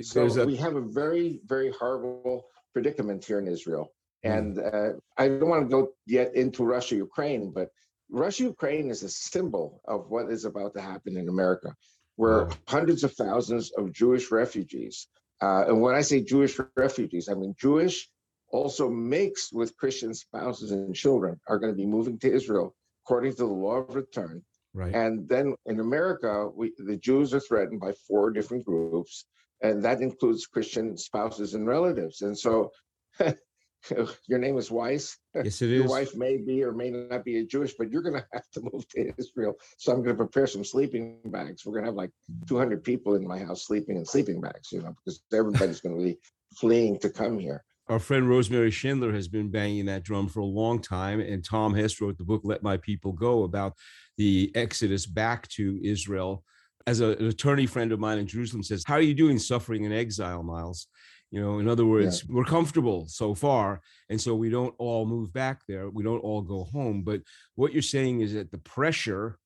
So 0.02 0.26
a, 0.26 0.46
we 0.46 0.56
have 0.56 0.76
a 0.76 0.80
very, 0.80 1.40
very 1.46 1.70
horrible 1.72 2.46
predicament 2.72 3.24
here 3.24 3.38
in 3.38 3.48
Israel. 3.48 3.92
Mm. 4.24 4.38
And 4.38 4.58
uh, 4.58 4.92
I 5.16 5.28
don't 5.28 5.48
want 5.48 5.64
to 5.64 5.70
go 5.70 5.92
yet 6.06 6.34
into 6.34 6.64
Russia 6.64 6.96
Ukraine, 6.96 7.52
but 7.52 7.70
Russia 8.10 8.44
Ukraine 8.44 8.90
is 8.90 9.02
a 9.02 9.08
symbol 9.08 9.80
of 9.86 10.10
what 10.10 10.30
is 10.30 10.44
about 10.44 10.74
to 10.74 10.80
happen 10.80 11.16
in 11.16 11.28
America, 11.28 11.74
where 12.16 12.48
hundreds 12.68 13.02
of 13.02 13.12
thousands 13.14 13.72
of 13.76 13.92
Jewish 13.92 14.30
refugees, 14.30 15.08
uh, 15.42 15.64
and 15.68 15.80
when 15.80 15.94
I 15.94 16.00
say 16.00 16.20
Jewish 16.22 16.58
refugees, 16.76 17.28
I 17.28 17.34
mean 17.34 17.54
Jewish 17.60 18.08
also 18.50 18.88
mixed 18.88 19.52
with 19.52 19.76
Christian 19.76 20.14
spouses 20.14 20.70
and 20.70 20.94
children 20.94 21.38
are 21.48 21.58
going 21.58 21.72
to 21.72 21.76
be 21.76 21.86
moving 21.86 22.18
to 22.20 22.32
Israel 22.32 22.74
according 23.04 23.32
to 23.32 23.38
the 23.38 23.46
law 23.46 23.76
of 23.76 23.94
return. 23.94 24.42
right. 24.74 24.94
And 24.94 25.28
then 25.28 25.54
in 25.66 25.80
America, 25.80 26.48
we, 26.54 26.72
the 26.78 26.96
Jews 26.96 27.34
are 27.34 27.40
threatened 27.40 27.80
by 27.80 27.92
four 28.06 28.30
different 28.30 28.64
groups, 28.64 29.26
and 29.62 29.82
that 29.84 30.00
includes 30.00 30.46
Christian 30.46 30.96
spouses 30.96 31.54
and 31.54 31.66
relatives. 31.66 32.22
And 32.22 32.36
so, 32.36 32.70
your 34.28 34.38
name 34.38 34.58
is 34.58 34.70
Weiss. 34.70 35.16
yes, 35.34 35.62
it 35.62 35.68
Your 35.68 35.84
is. 35.84 35.90
wife 35.90 36.14
may 36.16 36.36
be 36.36 36.62
or 36.64 36.72
may 36.72 36.90
not 36.90 37.24
be 37.24 37.38
a 37.38 37.44
Jewish, 37.44 37.74
but 37.78 37.90
you're 37.90 38.02
going 38.02 38.14
to 38.20 38.26
have 38.32 38.48
to 38.54 38.60
move 38.72 38.88
to 38.90 39.12
Israel. 39.18 39.54
So 39.78 39.92
I'm 39.92 39.98
going 40.02 40.16
to 40.16 40.22
prepare 40.24 40.46
some 40.46 40.64
sleeping 40.64 41.18
bags. 41.26 41.64
We're 41.64 41.72
going 41.72 41.84
to 41.84 41.88
have 41.90 41.96
like 41.96 42.10
200 42.48 42.82
people 42.82 43.14
in 43.14 43.26
my 43.26 43.38
house 43.38 43.66
sleeping 43.66 43.96
in 43.96 44.04
sleeping 44.04 44.40
bags, 44.40 44.72
you 44.72 44.82
know, 44.82 44.94
because 45.04 45.20
everybody's 45.32 45.80
going 45.80 45.96
to 45.96 46.04
be 46.04 46.18
fleeing 46.56 46.98
to 47.00 47.10
come 47.10 47.38
here. 47.38 47.64
Our 47.88 48.00
friend 48.00 48.28
Rosemary 48.28 48.72
Schindler 48.72 49.12
has 49.12 49.28
been 49.28 49.48
banging 49.48 49.86
that 49.86 50.02
drum 50.02 50.28
for 50.28 50.40
a 50.40 50.44
long 50.44 50.80
time, 50.80 51.20
and 51.20 51.44
Tom 51.44 51.72
Hess 51.72 52.00
wrote 52.00 52.18
the 52.18 52.24
book 52.24 52.40
"Let 52.42 52.60
My 52.60 52.78
People 52.78 53.12
Go" 53.12 53.44
about 53.44 53.74
the 54.16 54.50
exodus 54.56 55.06
back 55.06 55.46
to 55.50 55.78
Israel. 55.84 56.42
As 56.88 57.00
a, 57.00 57.10
an 57.10 57.26
attorney 57.28 57.66
friend 57.66 57.92
of 57.92 58.00
mine 58.00 58.18
in 58.18 58.26
Jerusalem 58.26 58.64
says, 58.64 58.82
"How 58.84 58.94
are 58.94 59.00
you 59.00 59.14
doing 59.14 59.38
suffering 59.38 59.84
in 59.84 59.92
exile, 59.92 60.42
Miles?" 60.42 60.88
You 61.30 61.40
know, 61.40 61.58
in 61.58 61.68
other 61.68 61.84
words, 61.84 62.24
we're 62.28 62.44
comfortable 62.44 63.06
so 63.08 63.34
far, 63.34 63.80
and 64.08 64.20
so 64.20 64.34
we 64.34 64.48
don't 64.48 64.74
all 64.78 65.06
move 65.06 65.32
back 65.32 65.62
there. 65.66 65.90
We 65.90 66.04
don't 66.04 66.20
all 66.20 66.40
go 66.40 66.64
home. 66.64 67.02
But 67.02 67.22
what 67.56 67.72
you're 67.72 67.82
saying 67.82 68.20
is 68.20 68.32
that 68.34 68.52
the 68.52 68.58
pressure 68.58 69.38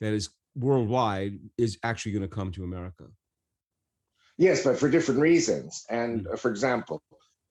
that 0.00 0.12
is 0.12 0.30
worldwide 0.56 1.38
is 1.56 1.78
actually 1.82 2.12
going 2.12 2.28
to 2.28 2.34
come 2.34 2.50
to 2.52 2.64
America. 2.64 3.04
Yes, 4.36 4.64
but 4.64 4.78
for 4.78 4.88
different 4.88 5.20
reasons. 5.20 5.84
And 5.88 6.26
uh, 6.26 6.36
for 6.36 6.50
example, 6.50 7.02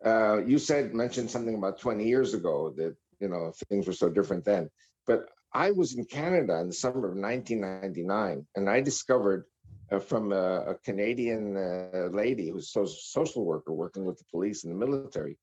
uh, 0.06 0.44
you 0.46 0.58
said 0.58 0.94
mentioned 0.94 1.30
something 1.30 1.56
about 1.56 1.80
20 1.80 2.06
years 2.06 2.34
ago 2.34 2.74
that 2.76 2.96
you 3.20 3.30
know 3.30 3.54
things 3.70 3.88
were 3.88 3.94
so 3.94 4.10
different 4.10 4.44
then. 4.44 4.70
But 5.08 5.30
I 5.54 5.72
was 5.72 5.96
in 5.96 6.06
Canada 6.06 6.60
in 6.60 6.68
the 6.68 6.74
summer 6.74 7.08
of 7.08 7.16
1999, 7.16 8.46
and 8.56 8.70
I 8.70 8.82
discovered 8.82 9.46
uh, 9.92 10.00
from 10.00 10.32
a, 10.32 10.72
a 10.72 10.76
Canadian 10.76 11.58
uh, 11.58 12.10
lady 12.12 12.50
who's 12.50 12.76
a 12.76 12.88
social 12.88 13.46
worker 13.46 13.74
working 13.74 14.06
with 14.06 14.18
the 14.18 14.26
police 14.32 14.64
and 14.64 14.74
the 14.74 14.86
military 14.88 15.38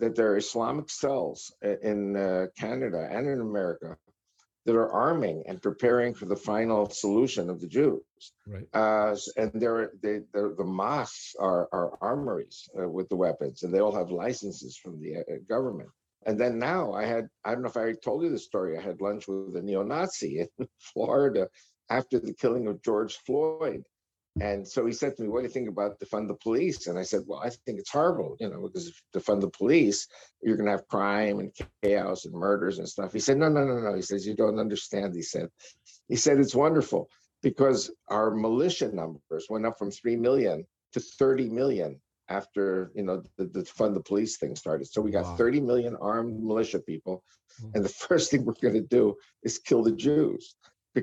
that 0.00 0.14
there 0.14 0.32
are 0.32 0.36
Islamic 0.36 0.88
cells 0.90 1.52
in 1.82 2.16
uh, 2.16 2.46
Canada 2.56 3.08
and 3.10 3.26
in 3.26 3.40
America 3.40 3.96
that 4.64 4.76
are 4.76 4.92
arming 4.92 5.42
and 5.46 5.62
preparing 5.62 6.14
for 6.14 6.26
the 6.26 6.36
final 6.36 6.90
solution 6.90 7.48
of 7.48 7.60
the 7.60 7.66
Jews 7.66 8.02
Right. 8.46 8.66
uh, 8.74 9.16
and 9.36 9.50
they're, 9.54 9.92
they, 10.02 10.20
the 10.32 10.64
mosques 10.64 11.34
are, 11.38 11.68
are 11.72 11.98
armories 12.00 12.68
uh, 12.78 12.88
with 12.88 13.08
the 13.08 13.16
weapons, 13.16 13.62
and 13.62 13.72
they 13.72 13.80
all 13.80 13.94
have 13.94 14.10
licenses 14.10 14.76
from 14.76 15.00
the 15.00 15.18
uh, 15.18 15.22
government. 15.48 15.88
And 16.26 16.38
then 16.38 16.58
now 16.58 16.92
I 16.92 17.06
had, 17.06 17.28
I 17.44 17.52
don't 17.52 17.62
know 17.62 17.68
if 17.68 17.76
I 17.76 17.94
told 17.94 18.22
you 18.22 18.30
the 18.30 18.38
story, 18.38 18.76
I 18.76 18.82
had 18.82 19.00
lunch 19.00 19.28
with 19.28 19.56
a 19.56 19.62
neo 19.62 19.82
Nazi 19.82 20.40
in 20.40 20.68
Florida 20.92 21.48
after 21.90 22.18
the 22.18 22.34
killing 22.34 22.66
of 22.68 22.82
George 22.82 23.16
Floyd. 23.26 23.82
And 24.40 24.66
so 24.66 24.86
he 24.86 24.92
said 24.92 25.16
to 25.16 25.22
me, 25.22 25.28
What 25.28 25.40
do 25.40 25.44
you 25.44 25.52
think 25.52 25.68
about 25.68 25.98
defund 25.98 26.28
the 26.28 26.34
police? 26.34 26.86
And 26.86 26.98
I 26.98 27.02
said, 27.02 27.22
Well, 27.26 27.40
I 27.40 27.50
think 27.50 27.78
it's 27.80 27.90
horrible, 27.90 28.36
you 28.38 28.48
know, 28.48 28.62
because 28.62 28.86
if 28.88 29.00
you 29.14 29.20
defund 29.20 29.40
the 29.40 29.50
police, 29.50 30.06
you're 30.42 30.56
going 30.56 30.66
to 30.66 30.72
have 30.72 30.86
crime 30.88 31.40
and 31.40 31.52
chaos 31.82 32.24
and 32.24 32.34
murders 32.34 32.78
and 32.78 32.88
stuff. 32.88 33.12
He 33.12 33.18
said, 33.18 33.38
No, 33.38 33.48
no, 33.48 33.64
no, 33.64 33.78
no. 33.80 33.94
He 33.96 34.02
says, 34.02 34.26
You 34.26 34.34
don't 34.34 34.60
understand. 34.60 35.14
He 35.14 35.22
said, 35.22 35.48
He 36.08 36.16
said, 36.16 36.38
It's 36.38 36.54
wonderful 36.54 37.08
because 37.42 37.90
our 38.08 38.30
militia 38.32 38.90
numbers 38.94 39.46
went 39.50 39.66
up 39.66 39.78
from 39.78 39.90
3 39.90 40.16
million 40.16 40.64
to 40.92 41.00
30 41.00 41.48
million 41.50 42.00
after 42.28 42.90
you 42.94 43.02
know 43.02 43.22
the, 43.38 43.46
the 43.46 43.64
fund 43.64 43.96
the 43.96 44.00
police 44.00 44.36
thing 44.36 44.54
started 44.54 44.86
so 44.86 45.00
we 45.00 45.10
got 45.10 45.24
Wow. 45.24 45.36
30 45.36 45.60
million 45.60 45.96
armed 46.00 46.42
militia 46.42 46.78
people 46.80 47.22
Mm. 47.62 47.74
and 47.74 47.84
the 47.84 47.88
first 48.08 48.30
thing 48.30 48.44
we're 48.44 48.52
going 48.62 48.74
to 48.74 48.80
do 48.82 49.16
is 49.42 49.58
kill 49.58 49.82
the 49.82 49.90
jews 49.92 50.54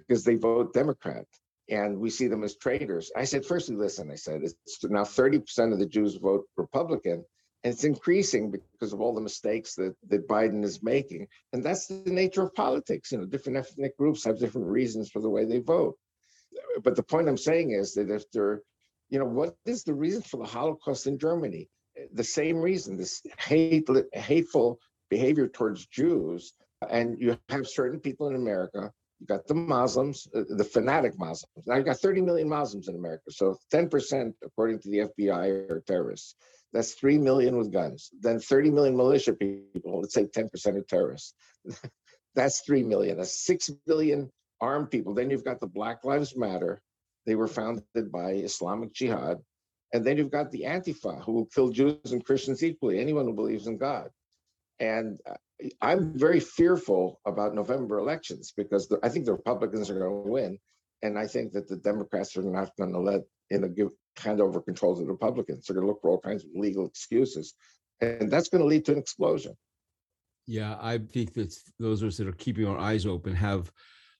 because 0.07 0.23
they 0.23 0.35
vote 0.35 0.73
democrat 0.73 1.25
and 1.69 1.97
we 1.97 2.09
see 2.09 2.27
them 2.27 2.43
as 2.43 2.55
traitors 2.55 3.11
i 3.15 3.23
said 3.23 3.45
firstly 3.45 3.75
listen 3.75 4.11
i 4.11 4.15
said 4.15 4.41
it's 4.43 4.83
now 4.83 5.03
30% 5.03 5.73
of 5.73 5.79
the 5.79 5.85
jews 5.85 6.15
vote 6.15 6.45
republican 6.57 7.23
and 7.63 7.73
it's 7.73 7.83
increasing 7.83 8.51
because 8.51 8.93
of 8.93 9.01
all 9.01 9.15
the 9.15 9.21
mistakes 9.21 9.75
that, 9.75 9.95
that 10.07 10.27
biden 10.27 10.63
is 10.63 10.83
making 10.83 11.27
and 11.53 11.63
that's 11.63 11.87
the 11.87 12.11
nature 12.11 12.43
of 12.43 12.53
politics 12.53 13.11
you 13.11 13.17
know 13.17 13.25
different 13.25 13.57
ethnic 13.57 13.97
groups 13.97 14.23
have 14.23 14.39
different 14.39 14.67
reasons 14.67 15.09
for 15.09 15.21
the 15.21 15.29
way 15.29 15.45
they 15.45 15.59
vote 15.59 15.97
but 16.83 16.95
the 16.95 17.03
point 17.03 17.27
I'm 17.27 17.37
saying 17.37 17.71
is 17.71 17.93
that 17.93 18.09
if 18.09 18.29
they're, 18.31 18.61
you 19.09 19.19
know, 19.19 19.25
what 19.25 19.55
is 19.65 19.83
the 19.83 19.93
reason 19.93 20.21
for 20.21 20.37
the 20.37 20.45
Holocaust 20.45 21.07
in 21.07 21.17
Germany? 21.17 21.69
The 22.13 22.23
same 22.23 22.57
reason, 22.57 22.97
this 22.97 23.21
hate, 23.39 23.87
hateful 24.13 24.79
behavior 25.09 25.47
towards 25.47 25.85
Jews, 25.85 26.53
and 26.89 27.19
you 27.19 27.37
have 27.49 27.67
certain 27.67 27.99
people 27.99 28.27
in 28.27 28.35
America. 28.35 28.91
You 29.19 29.27
got 29.27 29.47
the 29.47 29.53
Muslims, 29.53 30.27
uh, 30.35 30.43
the 30.49 30.63
fanatic 30.63 31.17
Muslims. 31.17 31.65
Now 31.65 31.75
you 31.75 31.83
got 31.83 31.97
30 31.97 32.21
million 32.21 32.49
Muslims 32.49 32.87
in 32.87 32.95
America, 32.95 33.31
so 33.31 33.57
10%, 33.73 34.33
according 34.43 34.79
to 34.79 34.89
the 34.89 34.97
FBI, 35.09 35.69
are 35.69 35.83
terrorists. 35.87 36.35
That's 36.73 36.93
3 36.93 37.17
million 37.19 37.57
with 37.57 37.71
guns. 37.71 38.09
Then 38.19 38.39
30 38.39 38.71
million 38.71 38.97
militia 38.97 39.33
people, 39.33 40.01
let's 40.01 40.13
say 40.13 40.25
10% 40.25 40.75
are 40.75 40.81
terrorists. 40.81 41.33
That's 42.35 42.61
3 42.65 42.83
million. 42.83 43.17
That's 43.17 43.45
6 43.45 43.69
billion 43.87 44.29
armed 44.59 44.91
people. 44.91 45.13
Then 45.13 45.29
you've 45.29 45.45
got 45.45 45.61
the 45.61 45.67
Black 45.67 46.03
Lives 46.03 46.35
Matter 46.35 46.81
They 47.25 47.35
were 47.35 47.47
founded 47.47 48.11
by 48.11 48.33
Islamic 48.33 48.93
Jihad. 48.93 49.37
And 49.93 50.03
then 50.03 50.17
you've 50.17 50.31
got 50.31 50.51
the 50.51 50.63
Antifa, 50.63 51.23
who 51.23 51.31
will 51.31 51.45
kill 51.45 51.69
Jews 51.69 52.11
and 52.11 52.25
Christians 52.25 52.63
equally, 52.63 52.99
anyone 52.99 53.25
who 53.25 53.33
believes 53.33 53.67
in 53.67 53.77
God. 53.77 54.09
And 54.79 55.19
uh, 55.29 55.35
I'm 55.81 56.17
very 56.17 56.39
fearful 56.39 57.19
about 57.25 57.55
November 57.55 57.97
elections 57.99 58.53
because 58.55 58.87
the, 58.87 58.99
I 59.03 59.09
think 59.09 59.25
the 59.25 59.33
Republicans 59.33 59.89
are 59.89 59.99
going 59.99 60.23
to 60.23 60.29
win. 60.29 60.59
And 61.01 61.17
I 61.17 61.27
think 61.27 61.53
that 61.53 61.67
the 61.67 61.77
Democrats 61.77 62.35
are 62.37 62.43
not 62.43 62.71
going 62.77 62.93
to 62.93 62.99
let, 62.99 63.21
you 63.51 63.59
know, 63.59 63.67
give 63.67 63.89
hand 64.17 64.41
over 64.41 64.61
control 64.61 64.95
to 64.95 65.01
the 65.01 65.07
Republicans. 65.07 65.65
They're 65.65 65.75
going 65.75 65.85
to 65.85 65.91
look 65.91 66.01
for 66.01 66.11
all 66.11 66.19
kinds 66.19 66.43
of 66.43 66.49
legal 66.55 66.85
excuses. 66.85 67.53
And 68.01 68.31
that's 68.31 68.49
going 68.49 68.61
to 68.61 68.67
lead 68.67 68.85
to 68.85 68.93
an 68.93 68.97
explosion. 68.97 69.55
Yeah, 70.47 70.77
I 70.81 70.99
think 70.99 71.33
that 71.33 71.55
those 71.79 72.01
of 72.01 72.09
us 72.09 72.17
that 72.17 72.27
are 72.27 72.33
keeping 72.33 72.67
our 72.67 72.77
eyes 72.77 73.05
open 73.05 73.33
have, 73.35 73.71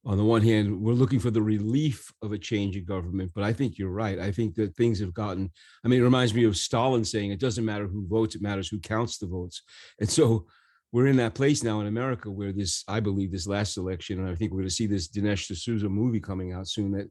on 0.05 0.17
the 0.17 0.23
one 0.23 0.43
hand, 0.43 0.79
we're 0.79 0.93
looking 0.93 1.19
for 1.19 1.31
the 1.31 1.41
relief 1.41 2.11
of 2.21 2.31
a 2.31 2.37
change 2.37 2.77
in 2.77 2.85
government, 2.85 3.31
but 3.33 3.43
I 3.43 3.53
think 3.53 3.77
you're 3.77 3.89
right. 3.89 4.19
I 4.19 4.31
think 4.31 4.53
that 4.55 4.75
things 4.75 4.99
have 4.99 5.13
gotten, 5.13 5.51
I 5.83 5.87
mean, 5.87 5.99
it 5.99 6.03
reminds 6.03 6.33
me 6.33 6.43
of 6.43 6.57
Stalin 6.57 7.03
saying 7.03 7.31
it 7.31 7.39
doesn't 7.39 7.65
matter 7.65 7.87
who 7.87 8.07
votes, 8.07 8.35
it 8.35 8.41
matters 8.41 8.67
who 8.67 8.79
counts 8.79 9.17
the 9.17 9.25
votes. 9.25 9.63
And 9.99 10.09
so 10.09 10.45
we're 10.91 11.07
in 11.07 11.17
that 11.17 11.33
place 11.33 11.63
now 11.63 11.81
in 11.81 11.87
America 11.87 12.29
where 12.29 12.53
this, 12.53 12.83
I 12.87 12.99
believe, 12.99 13.31
this 13.31 13.47
last 13.47 13.77
election, 13.77 14.19
and 14.19 14.29
I 14.29 14.35
think 14.35 14.51
we're 14.51 14.59
going 14.59 14.69
to 14.69 14.75
see 14.75 14.87
this 14.87 15.07
Dinesh 15.07 15.51
D'Souza 15.51 15.89
movie 15.89 16.19
coming 16.19 16.53
out 16.53 16.67
soon 16.67 16.91
that 16.91 17.09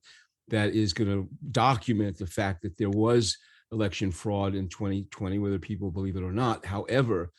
that 0.48 0.74
is 0.74 0.92
going 0.92 1.10
to 1.10 1.28
document 1.50 2.16
the 2.16 2.26
fact 2.26 2.62
that 2.62 2.78
there 2.78 2.90
was 2.90 3.36
election 3.72 4.12
fraud 4.12 4.54
in 4.54 4.68
2020, 4.68 5.38
whether 5.38 5.58
people 5.58 5.90
believe 5.90 6.16
it 6.16 6.22
or 6.22 6.32
not. 6.32 6.64
However, 6.64 7.30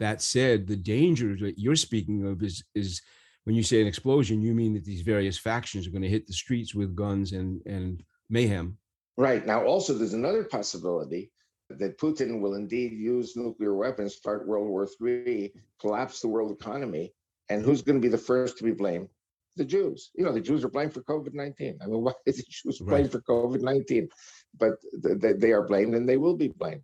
that 0.00 0.20
said, 0.20 0.66
the 0.66 0.76
danger 0.76 1.36
that 1.40 1.58
you're 1.58 1.76
speaking 1.76 2.26
of 2.26 2.42
is 2.42 2.62
is 2.74 3.00
when 3.48 3.56
you 3.56 3.62
say 3.62 3.80
an 3.80 3.86
explosion, 3.86 4.42
you 4.42 4.52
mean 4.52 4.74
that 4.74 4.84
these 4.84 5.00
various 5.00 5.38
factions 5.38 5.86
are 5.86 5.90
going 5.90 6.02
to 6.02 6.08
hit 6.08 6.26
the 6.26 6.34
streets 6.34 6.74
with 6.74 6.94
guns 6.94 7.32
and 7.32 7.62
and 7.64 8.02
mayhem. 8.28 8.76
Right 9.16 9.46
now, 9.46 9.64
also 9.64 9.94
there's 9.94 10.12
another 10.12 10.44
possibility 10.44 11.32
that 11.70 11.96
Putin 11.96 12.42
will 12.42 12.56
indeed 12.56 12.92
use 12.92 13.36
nuclear 13.36 13.74
weapons, 13.74 14.16
start 14.16 14.46
World 14.46 14.68
War 14.68 14.86
III, 15.02 15.50
collapse 15.80 16.20
the 16.20 16.28
world 16.28 16.52
economy, 16.52 17.14
and 17.48 17.64
who's 17.64 17.80
going 17.80 17.96
to 17.96 18.06
be 18.06 18.10
the 18.10 18.18
first 18.18 18.58
to 18.58 18.64
be 18.64 18.72
blamed? 18.72 19.08
The 19.56 19.64
Jews. 19.64 20.10
You 20.14 20.26
know, 20.26 20.32
the 20.32 20.42
Jews 20.42 20.62
are 20.62 20.68
blamed 20.68 20.92
for 20.92 21.00
COVID 21.00 21.32
19. 21.32 21.78
I 21.82 21.86
mean, 21.86 22.02
why 22.04 22.12
is 22.26 22.36
the 22.36 22.44
Jews 22.50 22.80
blamed 22.80 23.04
right. 23.04 23.12
for 23.12 23.22
COVID 23.22 23.62
19? 23.62 24.10
But 24.58 24.74
they 24.92 25.52
are 25.52 25.66
blamed 25.66 25.94
and 25.94 26.06
they 26.06 26.18
will 26.18 26.36
be 26.36 26.48
blamed. 26.48 26.82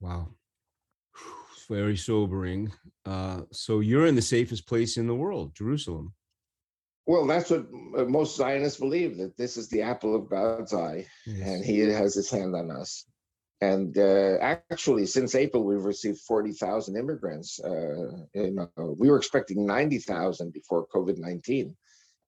Wow 0.00 0.30
very 1.70 1.96
sobering. 1.96 2.72
Uh, 3.06 3.42
so 3.52 3.80
you're 3.80 4.06
in 4.06 4.16
the 4.16 4.22
safest 4.22 4.66
place 4.66 4.96
in 4.96 5.06
the 5.06 5.14
world, 5.14 5.54
Jerusalem. 5.54 6.12
Well, 7.06 7.26
that's 7.26 7.50
what 7.50 7.66
uh, 7.96 8.04
most 8.04 8.36
Zionists 8.36 8.78
believe 8.78 9.16
that 9.18 9.36
this 9.36 9.56
is 9.56 9.68
the 9.68 9.82
apple 9.82 10.14
of 10.14 10.28
God's 10.28 10.74
eye, 10.74 11.06
yes. 11.26 11.48
and 11.48 11.64
He 11.64 11.78
has 11.78 12.14
His 12.14 12.30
hand 12.30 12.54
on 12.54 12.70
us. 12.70 13.04
And 13.62 13.96
uh, 13.98 14.38
actually, 14.70 15.06
since 15.06 15.34
April, 15.34 15.64
we've 15.64 15.84
received 15.84 16.20
40,000 16.20 16.96
immigrants. 16.96 17.60
Uh, 17.62 18.24
you 18.34 18.52
know, 18.52 18.96
we 18.98 19.10
were 19.10 19.18
expecting 19.18 19.66
90,000 19.66 20.52
before 20.52 20.86
COVID 20.94 21.18
19, 21.18 21.76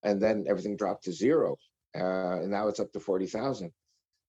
and 0.03 0.21
then 0.21 0.45
everything 0.49 0.77
dropped 0.77 1.05
to 1.05 1.13
zero. 1.13 1.57
Uh, 1.97 2.41
and 2.41 2.51
now 2.51 2.69
it's 2.69 2.81
up 2.81 2.93
to 2.93 3.01
40,000. 3.01 3.71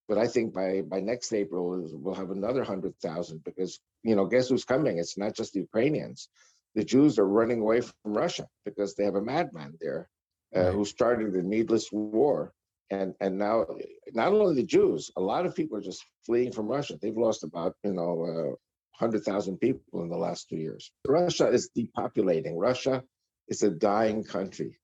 But 0.08 0.18
I 0.18 0.28
think 0.28 0.54
by 0.54 0.82
by 0.82 1.00
next 1.00 1.32
April 1.34 1.88
we'll 1.92 2.14
have 2.16 2.32
another 2.32 2.64
hundred 2.64 2.96
thousand 3.00 3.44
because 3.44 3.80
you 4.04 4.16
know 4.16 4.26
guess 4.26 4.50
who's 4.50 4.66
coming? 4.66 4.98
It's 4.98 5.18
not 5.18 5.36
just 5.36 5.54
the 5.54 5.62
Ukrainians. 5.62 6.30
The 6.76 6.84
Jews 6.84 7.20
are 7.20 7.28
running 7.28 7.62
away 7.62 7.82
from 7.82 8.14
Russia 8.14 8.48
because 8.66 8.96
they 8.96 9.06
have 9.06 9.16
a 9.16 9.22
madman 9.22 9.78
there 9.80 10.10
uh, 10.56 10.72
who 10.72 10.86
started 10.86 11.34
a 11.36 11.44
needless 11.44 11.92
war. 11.92 12.54
And 12.90 13.16
and 13.22 13.38
now 13.38 13.66
not 14.14 14.34
only 14.34 14.56
the 14.56 14.68
Jews, 14.68 15.12
a 15.16 15.22
lot 15.22 15.46
of 15.46 15.56
people 15.56 15.78
are 15.78 15.90
just 15.90 16.04
fleeing 16.26 16.52
from 16.52 16.68
Russia. 16.68 16.98
They've 17.02 17.16
lost 17.16 17.44
about 17.44 17.76
you 17.84 17.94
know 17.94 18.14
uh, 18.24 18.56
hundred 18.98 19.24
thousand 19.24 19.58
people 19.58 20.04
in 20.04 20.10
the 20.10 20.18
last 20.18 20.50
two 20.50 20.58
years. 20.58 20.92
Russia 21.08 21.48
is 21.48 21.70
depopulating. 21.76 22.58
Russia 22.58 23.04
is 23.48 23.64
a 23.64 23.70
dying 23.70 24.24
country 24.24 24.78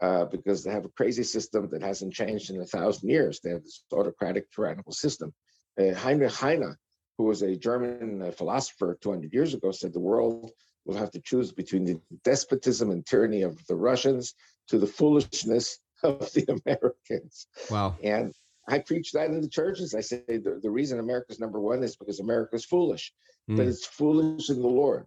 uh, 0.00 0.24
because 0.26 0.62
they 0.62 0.70
have 0.70 0.84
a 0.84 0.90
crazy 0.90 1.22
system 1.22 1.68
that 1.70 1.82
hasn't 1.82 2.14
changed 2.14 2.50
in 2.50 2.60
a 2.60 2.66
thousand 2.66 3.08
years. 3.08 3.40
They 3.40 3.50
have 3.50 3.62
this 3.62 3.84
autocratic, 3.92 4.50
tyrannical 4.52 4.92
system. 4.92 5.32
Uh, 5.78 5.94
Heinrich 5.94 6.32
Heine, 6.32 6.76
who 7.16 7.24
was 7.24 7.42
a 7.42 7.56
German 7.56 8.22
uh, 8.22 8.30
philosopher 8.30 8.96
200 9.00 9.32
years 9.32 9.54
ago, 9.54 9.70
said 9.70 9.92
the 9.92 10.00
world 10.00 10.50
will 10.84 10.96
have 10.96 11.10
to 11.12 11.20
choose 11.20 11.52
between 11.52 11.84
the 11.84 12.00
despotism 12.24 12.90
and 12.90 13.04
tyranny 13.04 13.42
of 13.42 13.64
the 13.66 13.76
Russians 13.76 14.34
to 14.68 14.78
the 14.78 14.86
foolishness 14.86 15.78
of 16.02 16.32
the 16.32 16.44
Americans. 16.64 17.46
Wow. 17.70 17.96
And 18.02 18.32
I 18.68 18.78
preach 18.78 19.12
that 19.12 19.30
in 19.30 19.40
the 19.40 19.48
churches. 19.48 19.94
I 19.94 20.00
say 20.00 20.22
the, 20.28 20.60
the 20.62 20.70
reason 20.70 21.00
America's 21.00 21.40
number 21.40 21.60
one 21.60 21.82
is 21.82 21.96
because 21.96 22.20
America's 22.20 22.64
foolish, 22.64 23.12
mm. 23.50 23.56
but 23.56 23.66
it's 23.66 23.86
foolish 23.86 24.50
in 24.50 24.60
the 24.60 24.68
Lord. 24.68 25.06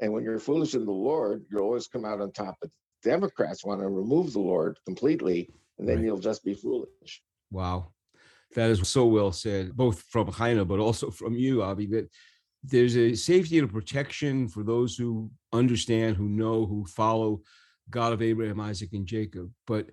And 0.00 0.12
when 0.12 0.24
you're 0.24 0.38
foolish 0.38 0.74
in 0.74 0.84
the 0.84 0.90
Lord, 0.90 1.44
you'll 1.50 1.62
always 1.62 1.86
come 1.86 2.04
out 2.04 2.20
on 2.20 2.32
top. 2.32 2.56
Democrats 3.02 3.64
want 3.64 3.80
to 3.80 3.88
remove 3.88 4.32
the 4.32 4.40
Lord 4.40 4.78
completely, 4.84 5.52
and 5.78 5.88
then 5.88 5.96
right. 5.96 6.04
you'll 6.04 6.18
just 6.18 6.44
be 6.44 6.54
foolish. 6.54 7.22
Wow. 7.50 7.92
That 8.54 8.70
is 8.70 8.86
so 8.88 9.06
well 9.06 9.32
said, 9.32 9.74
both 9.76 10.02
from 10.10 10.28
Heine, 10.28 10.64
but 10.64 10.78
also 10.78 11.10
from 11.10 11.34
you, 11.34 11.62
Avi, 11.62 11.86
that 11.86 12.10
there's 12.62 12.96
a 12.96 13.14
safety 13.14 13.58
and 13.58 13.68
a 13.68 13.72
protection 13.72 14.48
for 14.48 14.62
those 14.62 14.96
who 14.96 15.30
understand, 15.52 16.16
who 16.16 16.28
know, 16.28 16.66
who 16.66 16.84
follow 16.86 17.40
God 17.90 18.12
of 18.12 18.22
Abraham, 18.22 18.60
Isaac, 18.60 18.90
and 18.92 19.06
Jacob. 19.06 19.50
But 19.66 19.90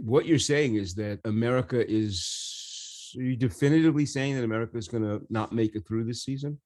what 0.00 0.24
you're 0.24 0.38
saying 0.38 0.76
is 0.76 0.94
that 0.94 1.20
America 1.24 1.84
is, 1.86 3.12
are 3.18 3.22
you 3.22 3.36
definitively 3.36 4.06
saying 4.06 4.36
that 4.36 4.44
America 4.44 4.78
is 4.78 4.88
going 4.88 5.02
to 5.02 5.20
not 5.28 5.52
make 5.52 5.74
it 5.74 5.86
through 5.86 6.04
this 6.04 6.22
season? 6.22 6.58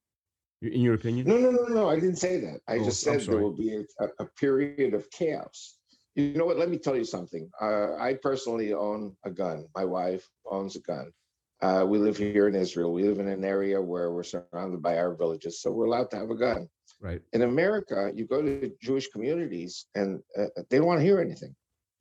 In 0.72 0.80
your 0.80 0.94
opinion? 0.94 1.26
No, 1.26 1.38
no, 1.38 1.50
no, 1.50 1.64
no. 1.64 1.88
I 1.88 1.96
didn't 1.96 2.16
say 2.16 2.38
that. 2.40 2.60
I 2.68 2.78
oh, 2.78 2.84
just 2.84 3.00
said 3.00 3.20
there 3.20 3.38
will 3.38 3.56
be 3.56 3.84
a, 4.00 4.06
a, 4.18 4.26
period 4.38 4.94
of 4.94 5.10
chaos. 5.10 5.78
You 6.14 6.34
know 6.34 6.44
what? 6.44 6.58
Let 6.58 6.70
me 6.70 6.78
tell 6.78 6.96
you 6.96 7.04
something. 7.04 7.50
Uh, 7.60 7.96
I 7.96 8.14
personally 8.22 8.72
own 8.72 9.16
a 9.24 9.30
gun. 9.30 9.66
My 9.74 9.84
wife 9.84 10.28
owns 10.46 10.76
a 10.76 10.80
gun. 10.80 11.12
Uh, 11.60 11.84
we 11.86 11.98
live 11.98 12.16
here 12.16 12.48
in 12.48 12.54
Israel. 12.54 12.92
We 12.92 13.04
live 13.04 13.18
in 13.20 13.28
an 13.28 13.44
area 13.44 13.80
where 13.80 14.12
we're 14.12 14.22
surrounded 14.22 14.82
by 14.82 14.96
Arab 14.96 15.18
villages, 15.18 15.62
so 15.62 15.70
we're 15.70 15.86
allowed 15.86 16.10
to 16.10 16.16
have 16.16 16.30
a 16.30 16.36
gun. 16.36 16.68
Right. 17.00 17.22
In 17.32 17.42
America, 17.42 18.10
you 18.14 18.26
go 18.26 18.42
to 18.42 18.70
Jewish 18.82 19.08
communities, 19.08 19.86
and 19.94 20.20
uh, 20.38 20.46
they 20.68 20.78
don't 20.78 20.86
want 20.86 21.00
to 21.00 21.06
hear 21.06 21.20
anything. 21.20 21.54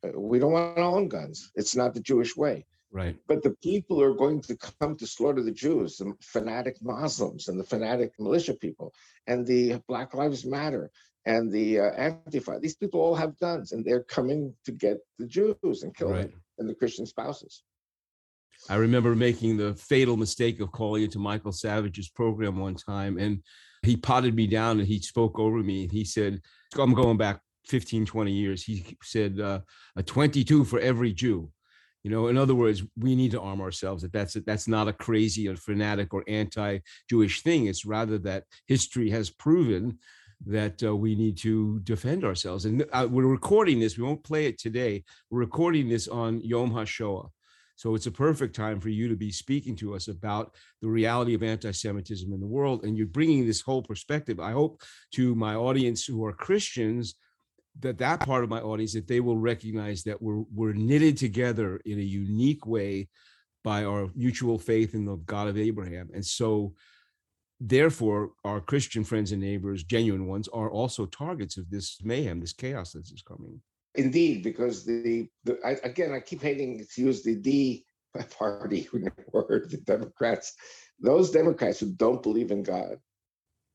Uh, 0.04 0.18
we 0.18 0.38
don't 0.38 0.52
want 0.52 0.76
to 0.76 0.82
own 0.82 1.08
guns. 1.08 1.50
It's 1.54 1.74
not 1.74 1.94
the 1.94 2.00
Jewish 2.00 2.36
way. 2.36 2.66
Right. 2.94 3.16
But 3.26 3.42
the 3.42 3.56
people 3.60 4.00
are 4.00 4.14
going 4.14 4.40
to 4.42 4.56
come 4.56 4.96
to 4.96 5.06
slaughter 5.06 5.42
the 5.42 5.50
Jews, 5.50 5.96
the 5.96 6.14
fanatic 6.22 6.76
Muslims 6.80 7.48
and 7.48 7.58
the 7.58 7.64
fanatic 7.64 8.12
militia 8.20 8.54
people, 8.54 8.94
and 9.26 9.44
the 9.44 9.82
Black 9.88 10.14
Lives 10.14 10.46
Matter 10.46 10.92
and 11.26 11.50
the 11.50 11.80
uh, 11.80 11.90
Antifa, 11.92 12.60
these 12.60 12.76
people 12.76 13.00
all 13.00 13.16
have 13.16 13.38
guns 13.40 13.72
and 13.72 13.84
they're 13.84 14.04
coming 14.04 14.54
to 14.64 14.70
get 14.70 14.98
the 15.18 15.26
Jews 15.26 15.82
and 15.82 15.96
kill 15.96 16.10
right. 16.10 16.30
them 16.30 16.42
and 16.58 16.68
the 16.68 16.74
Christian 16.74 17.04
spouses. 17.04 17.64
I 18.70 18.76
remember 18.76 19.16
making 19.16 19.56
the 19.56 19.74
fatal 19.74 20.16
mistake 20.16 20.60
of 20.60 20.70
calling 20.70 21.02
into 21.02 21.18
Michael 21.18 21.52
Savage's 21.52 22.08
program 22.08 22.58
one 22.58 22.76
time, 22.76 23.18
and 23.18 23.42
he 23.82 23.96
potted 23.96 24.34
me 24.34 24.46
down 24.46 24.78
and 24.78 24.86
he 24.86 25.00
spoke 25.00 25.38
over 25.38 25.58
me. 25.58 25.82
And 25.82 25.92
he 25.92 26.04
said, 26.04 26.40
I'm 26.78 26.94
going 26.94 27.16
back 27.16 27.40
15, 27.66 28.06
20 28.06 28.30
years. 28.30 28.62
He 28.62 28.96
said, 29.02 29.40
uh, 29.40 29.60
a 29.96 30.02
22 30.02 30.64
for 30.64 30.78
every 30.78 31.12
Jew. 31.12 31.50
You 32.04 32.10
know, 32.10 32.28
in 32.28 32.36
other 32.36 32.54
words, 32.54 32.82
we 32.96 33.16
need 33.16 33.30
to 33.32 33.40
arm 33.40 33.60
ourselves. 33.62 34.02
That 34.02 34.12
that's 34.12 34.34
that's 34.46 34.68
not 34.68 34.88
a 34.88 34.92
crazy 34.92 35.48
or 35.48 35.56
fanatic 35.56 36.12
or 36.14 36.22
anti-Jewish 36.28 37.42
thing. 37.42 37.66
It's 37.66 37.86
rather 37.86 38.18
that 38.18 38.44
history 38.66 39.10
has 39.10 39.30
proven 39.30 39.98
that 40.46 40.82
uh, 40.82 40.94
we 40.94 41.14
need 41.14 41.38
to 41.38 41.80
defend 41.80 42.22
ourselves. 42.22 42.66
And 42.66 42.84
uh, 42.92 43.08
we're 43.10 43.26
recording 43.26 43.80
this. 43.80 43.96
We 43.96 44.04
won't 44.04 44.22
play 44.22 44.44
it 44.46 44.58
today. 44.58 45.04
We're 45.30 45.40
recording 45.40 45.88
this 45.88 46.06
on 46.06 46.42
Yom 46.42 46.70
HaShoah. 46.70 47.30
So 47.76 47.94
it's 47.94 48.06
a 48.06 48.12
perfect 48.12 48.54
time 48.54 48.80
for 48.80 48.90
you 48.90 49.08
to 49.08 49.16
be 49.16 49.32
speaking 49.32 49.74
to 49.76 49.94
us 49.94 50.08
about 50.08 50.54
the 50.82 50.88
reality 50.88 51.34
of 51.34 51.42
anti-Semitism 51.42 52.30
in 52.32 52.40
the 52.40 52.46
world. 52.46 52.84
And 52.84 52.96
you're 52.96 53.06
bringing 53.06 53.46
this 53.46 53.62
whole 53.62 53.82
perspective, 53.82 54.38
I 54.38 54.52
hope, 54.52 54.82
to 55.14 55.34
my 55.34 55.54
audience 55.54 56.04
who 56.04 56.24
are 56.26 56.32
Christians 56.32 57.14
that 57.80 57.98
that 57.98 58.20
part 58.20 58.44
of 58.44 58.50
my 58.50 58.60
audience 58.60 58.92
that 58.92 59.08
they 59.08 59.20
will 59.20 59.36
recognize 59.36 60.02
that 60.04 60.20
we're 60.22 60.44
we're 60.54 60.72
knitted 60.72 61.16
together 61.16 61.80
in 61.84 61.98
a 61.98 62.02
unique 62.02 62.66
way 62.66 63.08
by 63.64 63.84
our 63.84 64.08
mutual 64.14 64.58
faith 64.58 64.94
in 64.94 65.04
the 65.04 65.16
God 65.16 65.48
of 65.48 65.58
Abraham. 65.58 66.10
And 66.14 66.24
so 66.24 66.74
therefore 67.58 68.32
our 68.44 68.60
Christian 68.60 69.02
friends 69.02 69.32
and 69.32 69.40
neighbors, 69.40 69.82
genuine 69.82 70.26
ones, 70.26 70.48
are 70.48 70.70
also 70.70 71.06
targets 71.06 71.56
of 71.56 71.70
this 71.70 71.98
mayhem, 72.04 72.40
this 72.40 72.52
chaos 72.52 72.92
that 72.92 73.10
is 73.10 73.22
coming. 73.26 73.60
Indeed, 73.94 74.42
because 74.42 74.84
the, 74.84 75.28
the 75.44 75.58
I, 75.64 75.76
again, 75.82 76.12
I 76.12 76.20
keep 76.20 76.42
hating 76.42 76.84
to 76.94 77.00
use 77.00 77.22
the 77.22 77.36
D 77.36 77.86
party 78.38 78.88
word, 79.32 79.70
the 79.70 79.78
Democrats. 79.78 80.52
Those 81.00 81.30
Democrats 81.30 81.80
who 81.80 81.92
don't 81.92 82.22
believe 82.22 82.50
in 82.50 82.62
God, 82.62 82.98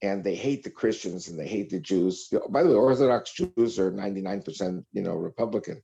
and 0.01 0.23
they 0.23 0.35
hate 0.35 0.63
the 0.63 0.69
Christians 0.69 1.27
and 1.27 1.37
they 1.37 1.47
hate 1.47 1.69
the 1.69 1.79
Jews. 1.79 2.31
By 2.49 2.63
the 2.63 2.69
way, 2.69 2.75
Orthodox 2.75 3.33
Jews 3.33 3.79
are 3.79 3.91
99%, 3.91 4.83
you 4.93 5.01
know, 5.01 5.15
Republican. 5.15 5.81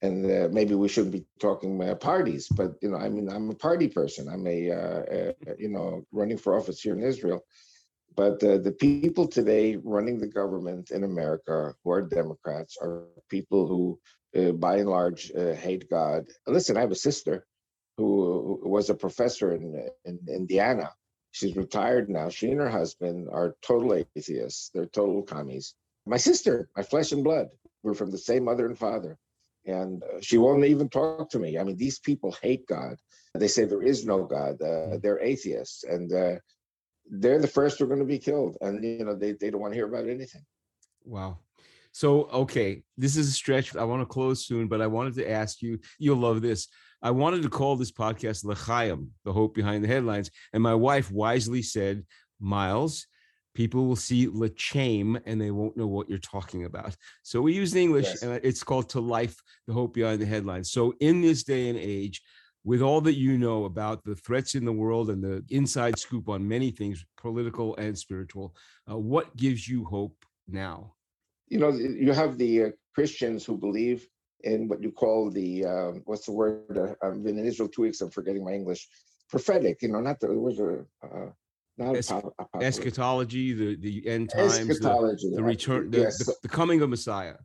and 0.00 0.24
uh, 0.30 0.48
maybe 0.52 0.74
we 0.74 0.88
shouldn't 0.88 1.12
be 1.12 1.26
talking 1.40 1.82
uh, 1.82 1.94
parties, 1.94 2.48
but 2.48 2.74
you 2.80 2.90
know, 2.90 2.96
I 2.96 3.08
mean, 3.08 3.28
I'm 3.28 3.50
a 3.50 3.54
party 3.54 3.88
person. 3.88 4.28
I'm 4.28 4.46
a, 4.46 4.70
uh, 4.70 5.32
you 5.58 5.68
know, 5.68 6.04
running 6.12 6.38
for 6.38 6.56
office 6.56 6.80
here 6.80 6.94
in 6.94 7.02
Israel. 7.02 7.44
But 8.18 8.42
uh, 8.42 8.58
the 8.58 8.72
people 8.72 9.28
today 9.28 9.76
running 9.76 10.18
the 10.18 10.26
government 10.26 10.90
in 10.90 11.04
America 11.04 11.74
who 11.82 11.90
are 11.92 12.02
Democrats 12.02 12.76
are 12.82 13.04
people 13.28 13.68
who, 13.68 14.00
uh, 14.36 14.52
by 14.52 14.78
and 14.78 14.88
large, 14.88 15.30
uh, 15.32 15.52
hate 15.52 15.88
God. 15.88 16.26
Listen, 16.46 16.76
I 16.76 16.80
have 16.80 16.90
a 16.90 16.96
sister 16.96 17.46
who 17.96 18.60
was 18.64 18.90
a 18.90 18.94
professor 18.94 19.54
in, 19.54 19.88
in 20.04 20.18
Indiana. 20.28 20.90
She's 21.38 21.56
retired 21.56 22.10
now. 22.10 22.28
She 22.28 22.50
and 22.50 22.60
her 22.60 22.70
husband 22.70 23.28
are 23.30 23.56
total 23.62 23.94
atheists. 23.94 24.70
They're 24.74 24.86
total 24.86 25.22
commies. 25.22 25.74
My 26.06 26.16
sister, 26.16 26.68
my 26.76 26.82
flesh 26.82 27.12
and 27.12 27.22
blood, 27.22 27.48
we're 27.82 27.94
from 27.94 28.10
the 28.10 28.18
same 28.18 28.44
mother 28.44 28.66
and 28.66 28.78
father 28.78 29.18
and 29.68 30.02
uh, 30.02 30.20
she 30.20 30.38
won't 30.38 30.64
even 30.64 30.88
talk 30.88 31.30
to 31.30 31.38
me. 31.38 31.58
I 31.58 31.62
mean, 31.62 31.76
these 31.76 31.98
people 31.98 32.34
hate 32.42 32.66
God. 32.66 32.96
They 33.34 33.48
say 33.48 33.64
there 33.64 33.82
is 33.82 34.04
no 34.04 34.24
God. 34.24 34.60
Uh, 34.60 34.98
they're 35.02 35.20
atheists, 35.20 35.84
and 35.84 36.12
uh, 36.12 36.36
they're 37.08 37.38
the 37.38 37.46
first 37.46 37.78
who 37.78 37.84
are 37.84 37.88
going 37.88 38.00
to 38.00 38.06
be 38.06 38.18
killed. 38.18 38.56
And 38.60 38.82
you 38.82 39.04
know, 39.04 39.14
they 39.14 39.32
they 39.32 39.50
don't 39.50 39.60
want 39.60 39.72
to 39.72 39.76
hear 39.76 39.86
about 39.86 40.08
anything. 40.08 40.44
Wow. 41.04 41.38
So 41.92 42.24
okay, 42.24 42.82
this 42.96 43.16
is 43.16 43.28
a 43.28 43.32
stretch. 43.32 43.76
I 43.76 43.84
want 43.84 44.02
to 44.02 44.06
close 44.06 44.46
soon, 44.46 44.68
but 44.68 44.80
I 44.80 44.86
wanted 44.86 45.14
to 45.16 45.30
ask 45.30 45.62
you. 45.62 45.78
You'll 45.98 46.16
love 46.16 46.42
this. 46.42 46.68
I 47.00 47.10
wanted 47.10 47.42
to 47.42 47.48
call 47.48 47.76
this 47.76 47.92
podcast 47.92 48.44
L'chaim, 48.44 49.10
the 49.24 49.32
hope 49.32 49.54
behind 49.54 49.84
the 49.84 49.88
headlines, 49.88 50.30
and 50.52 50.62
my 50.62 50.74
wife 50.74 51.10
wisely 51.10 51.62
said, 51.62 52.04
"Miles." 52.40 53.06
people 53.58 53.86
will 53.86 53.96
see 53.96 54.28
L'chaim 54.28 55.18
and 55.26 55.40
they 55.40 55.50
won't 55.50 55.76
know 55.76 55.88
what 55.88 56.08
you're 56.08 56.18
talking 56.18 56.64
about. 56.64 56.96
So 57.24 57.40
we 57.40 57.54
use 57.54 57.74
English 57.74 58.04
yes. 58.04 58.22
and 58.22 58.40
it's 58.44 58.62
called 58.62 58.88
To 58.90 59.00
Life, 59.00 59.42
the 59.66 59.72
Hope 59.72 59.94
Behind 59.94 60.22
the 60.22 60.26
Headlines. 60.26 60.70
So 60.70 60.94
in 61.00 61.20
this 61.20 61.42
day 61.42 61.68
and 61.68 61.76
age, 61.76 62.22
with 62.62 62.82
all 62.82 63.00
that 63.00 63.16
you 63.16 63.36
know 63.36 63.64
about 63.64 64.04
the 64.04 64.14
threats 64.14 64.54
in 64.54 64.64
the 64.64 64.72
world 64.72 65.10
and 65.10 65.24
the 65.24 65.44
inside 65.50 65.98
scoop 65.98 66.28
on 66.28 66.46
many 66.46 66.70
things, 66.70 67.04
political 67.16 67.74
and 67.78 67.98
spiritual, 67.98 68.54
uh, 68.88 68.96
what 68.96 69.36
gives 69.36 69.66
you 69.66 69.84
hope 69.84 70.24
now? 70.46 70.94
You 71.48 71.58
know, 71.58 71.70
you 71.70 72.12
have 72.12 72.38
the 72.38 72.62
uh, 72.62 72.70
Christians 72.94 73.44
who 73.44 73.56
believe 73.56 74.06
in 74.44 74.68
what 74.68 74.82
you 74.82 74.92
call 74.92 75.30
the, 75.30 75.64
uh, 75.64 75.90
what's 76.04 76.26
the 76.26 76.32
word? 76.32 76.76
Uh, 76.76 76.94
I've 77.04 77.22
been 77.22 77.38
in 77.38 77.46
Israel 77.46 77.68
two 77.68 77.82
weeks, 77.82 78.00
I'm 78.00 78.10
forgetting 78.10 78.44
my 78.44 78.52
English. 78.52 78.88
Prophetic, 79.30 79.82
you 79.82 79.88
know, 79.88 80.00
not 80.00 80.20
the, 80.20 80.28
was 80.28 80.58
a, 80.58 80.84
uh, 81.04 81.30
not 81.76 81.96
Es- 81.96 82.12
eschatology, 82.60 83.52
the 83.52 83.76
the 83.76 84.08
end 84.08 84.30
times, 84.30 84.56
the, 84.66 85.32
the 85.36 85.42
return, 85.42 85.90
the, 85.90 85.98
yes. 85.98 86.18
the, 86.18 86.34
the 86.42 86.48
coming 86.48 86.80
of 86.82 86.90
Messiah. 86.90 87.36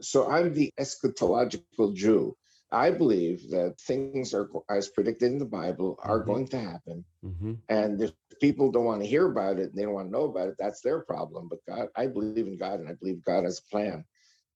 So 0.00 0.30
I'm 0.30 0.54
the 0.54 0.72
eschatological 0.80 1.94
Jew. 1.94 2.36
I 2.72 2.90
believe 2.90 3.50
that 3.50 3.78
things 3.80 4.34
are 4.34 4.48
as 4.70 4.88
predicted 4.88 5.30
in 5.32 5.38
the 5.38 5.44
Bible 5.44 5.98
are 6.02 6.20
mm-hmm. 6.20 6.30
going 6.30 6.48
to 6.48 6.58
happen, 6.58 7.04
mm-hmm. 7.24 7.52
and 7.68 8.00
if 8.00 8.12
people 8.40 8.72
don't 8.72 8.84
want 8.84 9.02
to 9.02 9.06
hear 9.06 9.30
about 9.30 9.58
it, 9.58 9.74
they 9.74 9.82
don't 9.82 9.94
want 9.94 10.08
to 10.08 10.12
know 10.12 10.24
about 10.24 10.48
it. 10.48 10.56
That's 10.58 10.80
their 10.80 11.00
problem. 11.00 11.48
But 11.48 11.58
God, 11.68 11.88
I 11.96 12.06
believe 12.06 12.46
in 12.46 12.56
God, 12.56 12.80
and 12.80 12.88
I 12.88 12.94
believe 12.94 13.22
God 13.24 13.44
has 13.44 13.60
a 13.60 13.70
plan. 13.70 14.04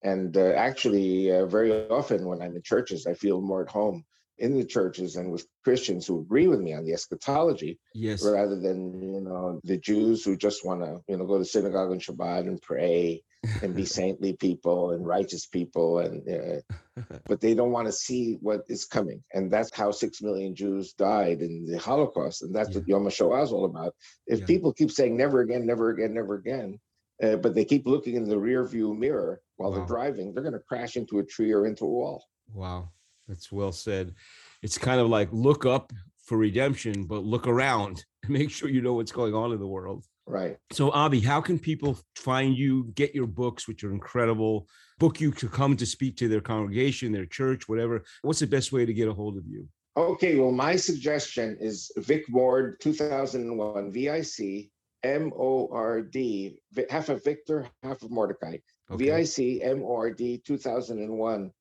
And 0.02 0.36
uh, 0.36 0.52
actually, 0.56 1.32
uh, 1.32 1.46
very 1.46 1.72
often 1.88 2.26
when 2.26 2.40
I'm 2.40 2.54
in 2.54 2.62
churches, 2.62 3.06
I 3.06 3.14
feel 3.14 3.40
more 3.40 3.62
at 3.62 3.70
home 3.70 4.04
in 4.38 4.56
the 4.56 4.64
churches 4.64 5.16
and 5.16 5.30
with 5.32 5.46
Christians 5.64 6.06
who 6.06 6.20
agree 6.20 6.46
with 6.46 6.60
me 6.60 6.72
on 6.72 6.84
the 6.84 6.92
eschatology, 6.92 7.78
yes, 7.94 8.24
rather 8.24 8.58
than 8.58 9.02
you 9.02 9.20
know 9.20 9.60
the 9.64 9.78
Jews 9.78 10.24
who 10.24 10.36
just 10.36 10.64
want 10.64 10.82
to 10.82 11.00
you 11.08 11.16
know 11.16 11.26
go 11.26 11.38
to 11.38 11.44
synagogue 11.44 11.90
on 11.90 11.98
Shabbat 11.98 12.40
and 12.40 12.62
pray 12.62 13.22
and 13.62 13.74
be 13.74 13.84
saintly 13.98 14.34
people 14.34 14.92
and 14.92 15.06
righteous 15.06 15.46
people, 15.46 15.98
and 15.98 16.22
uh, 16.28 17.02
but 17.26 17.40
they 17.40 17.54
don't 17.54 17.72
want 17.72 17.86
to 17.86 17.92
see 17.92 18.38
what 18.40 18.62
is 18.68 18.84
coming, 18.84 19.22
and 19.34 19.50
that's 19.50 19.74
how 19.74 19.90
six 19.90 20.22
million 20.22 20.54
Jews 20.54 20.92
died 20.92 21.40
in 21.42 21.66
the 21.66 21.78
Holocaust, 21.78 22.42
and 22.42 22.54
that's 22.54 22.70
yeah. 22.70 22.78
what 22.78 22.88
Yom 22.88 23.04
HaShoah 23.04 23.44
is 23.44 23.52
all 23.52 23.64
about. 23.64 23.94
If 24.26 24.40
yeah. 24.40 24.46
people 24.46 24.72
keep 24.72 24.92
saying 24.92 25.16
never 25.16 25.40
again, 25.40 25.66
never 25.66 25.90
again, 25.90 26.14
never 26.14 26.36
again, 26.36 26.78
uh, 27.22 27.36
but 27.36 27.54
they 27.54 27.64
keep 27.64 27.86
looking 27.86 28.14
in 28.14 28.28
the 28.28 28.38
rear 28.38 28.64
view 28.64 28.94
mirror 28.94 29.40
while 29.56 29.70
wow. 29.70 29.76
they're 29.76 29.86
driving, 29.86 30.32
they're 30.32 30.42
going 30.42 30.52
to 30.52 30.60
crash 30.60 30.96
into 30.96 31.18
a 31.18 31.24
tree 31.24 31.52
or 31.52 31.66
into 31.66 31.84
a 31.84 31.88
wall. 31.88 32.24
Wow. 32.52 32.90
That's 33.28 33.52
well 33.52 33.72
said. 33.72 34.14
It's 34.62 34.78
kind 34.78 35.00
of 35.00 35.08
like 35.08 35.28
look 35.32 35.66
up 35.66 35.92
for 36.24 36.38
redemption, 36.38 37.04
but 37.04 37.24
look 37.24 37.46
around 37.46 38.04
and 38.22 38.32
make 38.32 38.50
sure 38.50 38.68
you 38.68 38.82
know 38.82 38.94
what's 38.94 39.12
going 39.12 39.34
on 39.34 39.52
in 39.52 39.58
the 39.58 39.66
world. 39.66 40.04
Right. 40.26 40.58
So, 40.72 40.90
Avi, 40.90 41.20
how 41.20 41.40
can 41.40 41.58
people 41.58 41.98
find 42.14 42.56
you, 42.56 42.92
get 42.94 43.14
your 43.14 43.26
books, 43.26 43.66
which 43.66 43.82
are 43.82 43.92
incredible, 43.92 44.68
book 44.98 45.20
you 45.20 45.32
to 45.32 45.48
come 45.48 45.74
to 45.76 45.86
speak 45.86 46.16
to 46.18 46.28
their 46.28 46.42
congregation, 46.42 47.12
their 47.12 47.26
church, 47.26 47.66
whatever? 47.66 48.04
What's 48.22 48.40
the 48.40 48.46
best 48.46 48.70
way 48.70 48.84
to 48.84 48.92
get 48.92 49.08
a 49.08 49.14
hold 49.14 49.38
of 49.38 49.46
you? 49.46 49.66
Okay. 49.96 50.38
Well, 50.38 50.52
my 50.52 50.76
suggestion 50.76 51.56
is 51.60 51.90
Vic 51.96 52.24
Mord 52.28 52.78
2001, 52.80 53.90
V 53.90 54.08
I 54.10 54.20
C 54.20 54.70
M 55.02 55.32
O 55.36 55.68
R 55.72 56.02
D, 56.02 56.58
half 56.90 57.08
of 57.08 57.24
Victor, 57.24 57.68
half 57.82 58.02
of 58.02 58.10
Mordecai. 58.10 58.58
Okay. 58.90 59.04
V 59.04 59.12
I 59.12 59.24
C 59.24 59.62
M 59.62 59.82
O 59.82 59.96
R 59.96 60.10
D 60.10 60.40
2001 60.44 61.52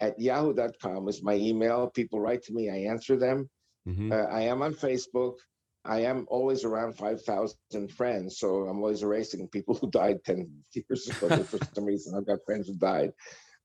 at 0.00 0.20
yahoo.com 0.20 1.08
is 1.08 1.22
my 1.22 1.34
email. 1.34 1.88
People 1.88 2.20
write 2.20 2.42
to 2.44 2.52
me, 2.52 2.68
I 2.68 2.90
answer 2.90 3.16
them. 3.16 3.48
Mm-hmm. 3.88 4.12
Uh, 4.12 4.24
I 4.24 4.42
am 4.42 4.62
on 4.62 4.74
Facebook. 4.74 5.34
I 5.84 6.00
am 6.00 6.26
always 6.28 6.64
around 6.64 6.96
5,000 6.96 7.88
friends. 7.92 8.38
So 8.38 8.66
I'm 8.66 8.78
always 8.78 9.02
erasing 9.02 9.48
people 9.48 9.74
who 9.80 9.90
died 9.90 10.24
10 10.24 10.50
years 10.72 11.08
ago 11.08 11.42
for 11.44 11.58
some 11.74 11.84
reason. 11.84 12.14
I've 12.14 12.26
got 12.26 12.44
friends 12.46 12.68
who 12.68 12.74
died. 12.74 13.12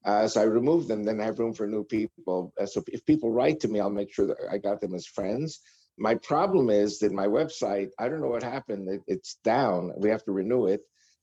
Uh, 0.06 0.28
so 0.28 0.42
I 0.42 0.46
remove 0.46 0.88
them, 0.88 1.04
then 1.04 1.20
I 1.20 1.26
have 1.26 1.40
room 1.40 1.54
for 1.54 1.68
new 1.68 1.84
people. 1.84 2.54
Uh, 2.60 2.66
so 2.66 2.82
if 2.88 3.06
people 3.06 3.32
write 3.32 3.60
to 3.62 3.68
me, 3.68 3.82
I'll 3.82 3.90
make 3.90 4.14
sure 4.14 4.28
that 4.28 4.38
I 4.50 4.58
got 4.58 4.80
them 4.80 4.96
as 4.96 5.06
friends. 5.06 5.60
My 6.00 6.16
problem 6.16 6.70
is 6.70 7.00
that 7.00 7.12
my 7.12 7.28
website, 7.28 7.90
I 8.00 8.08
don't 8.08 8.22
know 8.22 8.30
what 8.30 8.44
happened. 8.44 8.88
It, 8.90 9.02
it's 9.08 9.36
down. 9.44 9.92
We 9.98 10.10
have 10.10 10.24
to 10.26 10.32
renew 10.32 10.66
it. 10.68 10.82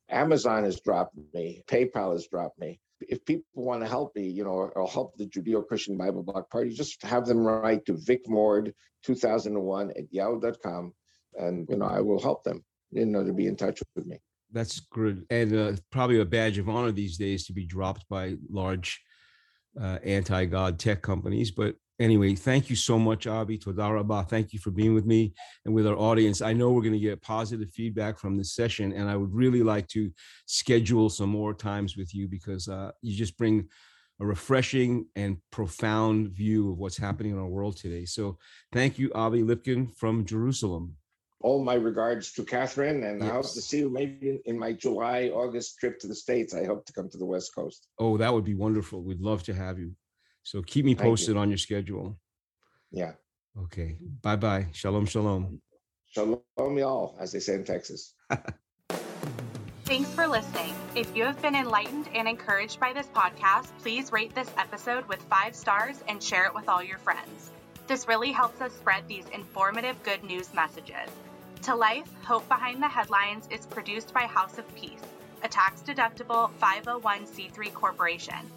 Amazon 0.08 0.64
has 0.64 0.80
dropped 0.80 1.16
me. 1.34 1.62
PayPal 1.66 2.12
has 2.12 2.28
dropped 2.28 2.58
me 2.58 2.78
if 3.00 3.24
people 3.24 3.44
want 3.54 3.82
to 3.82 3.88
help 3.88 4.14
me, 4.16 4.28
you 4.28 4.44
know, 4.44 4.50
or, 4.50 4.70
or 4.70 4.88
help 4.88 5.16
the 5.16 5.26
Judeo-Christian 5.26 5.96
Bible 5.96 6.22
Bloc 6.22 6.50
Party, 6.50 6.70
just 6.70 7.02
have 7.02 7.26
them 7.26 7.38
write 7.38 7.84
to 7.86 7.96
Vic 7.96 8.22
Mord 8.28 8.74
2001 9.04 9.90
at 9.90 10.12
yahoo.com, 10.12 10.92
and 11.34 11.68
you 11.68 11.76
know, 11.76 11.86
I 11.86 12.00
will 12.00 12.20
help 12.20 12.44
them. 12.44 12.64
You 12.92 13.04
know, 13.04 13.24
to 13.24 13.32
be 13.32 13.46
in 13.46 13.56
touch 13.56 13.82
with 13.94 14.06
me. 14.06 14.18
That's 14.52 14.80
good, 14.80 15.26
and 15.28 15.54
uh, 15.54 15.72
probably 15.90 16.20
a 16.20 16.24
badge 16.24 16.58
of 16.58 16.68
honor 16.68 16.92
these 16.92 17.18
days 17.18 17.46
to 17.46 17.52
be 17.52 17.66
dropped 17.66 18.08
by 18.08 18.36
large 18.48 19.00
uh, 19.78 19.98
anti-God 20.04 20.78
tech 20.78 21.02
companies. 21.02 21.50
But 21.50 21.74
anyway, 21.98 22.34
thank 22.34 22.70
you 22.70 22.76
so 22.76 22.98
much, 22.98 23.26
Avi 23.26 23.58
Todarabah. 23.58 24.28
Thank 24.28 24.52
you 24.52 24.58
for 24.58 24.70
being 24.70 24.94
with 24.94 25.06
me 25.06 25.34
and 25.64 25.74
with 25.74 25.86
our 25.86 25.96
audience. 25.96 26.42
I 26.42 26.52
know 26.52 26.70
we're 26.70 26.82
going 26.82 26.92
to 26.92 26.98
get 26.98 27.22
positive 27.22 27.70
feedback 27.72 28.18
from 28.18 28.36
this 28.36 28.54
session, 28.54 28.92
and 28.92 29.08
I 29.08 29.16
would 29.16 29.34
really 29.34 29.62
like 29.62 29.88
to 29.88 30.10
schedule 30.46 31.08
some 31.08 31.30
more 31.30 31.54
times 31.54 31.96
with 31.96 32.14
you 32.14 32.28
because 32.28 32.68
uh, 32.68 32.92
you 33.02 33.16
just 33.16 33.36
bring 33.36 33.68
a 34.20 34.26
refreshing 34.26 35.06
and 35.14 35.38
profound 35.50 36.30
view 36.30 36.72
of 36.72 36.78
what's 36.78 36.96
happening 36.96 37.32
in 37.32 37.38
our 37.38 37.46
world 37.46 37.76
today. 37.76 38.04
So 38.06 38.38
thank 38.72 38.98
you, 38.98 39.12
Avi 39.14 39.42
Lipkin 39.42 39.94
from 39.94 40.24
Jerusalem. 40.24 40.96
All 41.40 41.62
my 41.62 41.74
regards 41.74 42.32
to 42.32 42.44
Catherine, 42.44 43.04
and 43.04 43.20
yes. 43.20 43.30
I 43.30 43.34
hope 43.34 43.42
to 43.42 43.60
see 43.60 43.78
you 43.80 43.90
maybe 43.90 44.40
in 44.46 44.58
my 44.58 44.72
July, 44.72 45.30
August 45.34 45.78
trip 45.78 45.98
to 46.00 46.06
the 46.06 46.14
States. 46.14 46.54
I 46.54 46.64
hope 46.64 46.86
to 46.86 46.94
come 46.94 47.10
to 47.10 47.18
the 47.18 47.26
West 47.26 47.54
Coast. 47.54 47.88
Oh, 47.98 48.16
that 48.16 48.32
would 48.32 48.44
be 48.44 48.54
wonderful. 48.54 49.02
We'd 49.02 49.20
love 49.20 49.42
to 49.44 49.54
have 49.54 49.78
you. 49.78 49.92
So 50.46 50.62
keep 50.62 50.84
me 50.84 50.94
posted 50.94 51.34
you. 51.34 51.40
on 51.40 51.50
your 51.50 51.58
schedule. 51.58 52.16
Yeah. 52.92 53.14
Okay. 53.64 53.96
Bye 54.22 54.36
bye. 54.36 54.68
Shalom, 54.70 55.04
shalom. 55.04 55.60
Shalom, 56.12 56.78
y'all, 56.78 57.16
as 57.18 57.32
they 57.32 57.40
say 57.40 57.54
in 57.54 57.64
Texas. 57.64 58.14
Thanks 59.86 60.08
for 60.10 60.28
listening. 60.28 60.72
If 60.94 61.16
you 61.16 61.24
have 61.24 61.42
been 61.42 61.56
enlightened 61.56 62.08
and 62.14 62.28
encouraged 62.28 62.78
by 62.78 62.92
this 62.92 63.08
podcast, 63.08 63.76
please 63.80 64.12
rate 64.12 64.36
this 64.36 64.48
episode 64.56 65.04
with 65.06 65.20
five 65.22 65.56
stars 65.56 66.04
and 66.06 66.22
share 66.22 66.46
it 66.46 66.54
with 66.54 66.68
all 66.68 66.82
your 66.82 66.98
friends. 66.98 67.50
This 67.88 68.06
really 68.06 68.30
helps 68.30 68.60
us 68.60 68.72
spread 68.72 69.08
these 69.08 69.26
informative 69.34 70.00
good 70.04 70.22
news 70.22 70.54
messages. 70.54 71.10
To 71.62 71.74
Life, 71.74 72.08
Hope 72.22 72.48
Behind 72.48 72.80
the 72.80 72.88
Headlines 72.88 73.48
is 73.50 73.66
produced 73.66 74.14
by 74.14 74.22
House 74.22 74.58
of 74.58 74.74
Peace, 74.76 75.02
a 75.42 75.48
tax 75.48 75.82
deductible 75.82 76.50
501c3 76.60 77.74
corporation. 77.74 78.48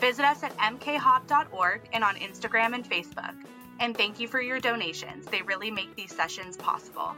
Visit 0.00 0.24
us 0.24 0.42
at 0.42 0.56
mkhop.org 0.58 1.80
and 1.92 2.04
on 2.04 2.16
Instagram 2.16 2.74
and 2.74 2.88
Facebook. 2.88 3.34
And 3.80 3.96
thank 3.96 4.20
you 4.20 4.28
for 4.28 4.40
your 4.40 4.60
donations. 4.60 5.26
They 5.26 5.42
really 5.42 5.70
make 5.70 5.94
these 5.96 6.14
sessions 6.14 6.56
possible. 6.56 7.14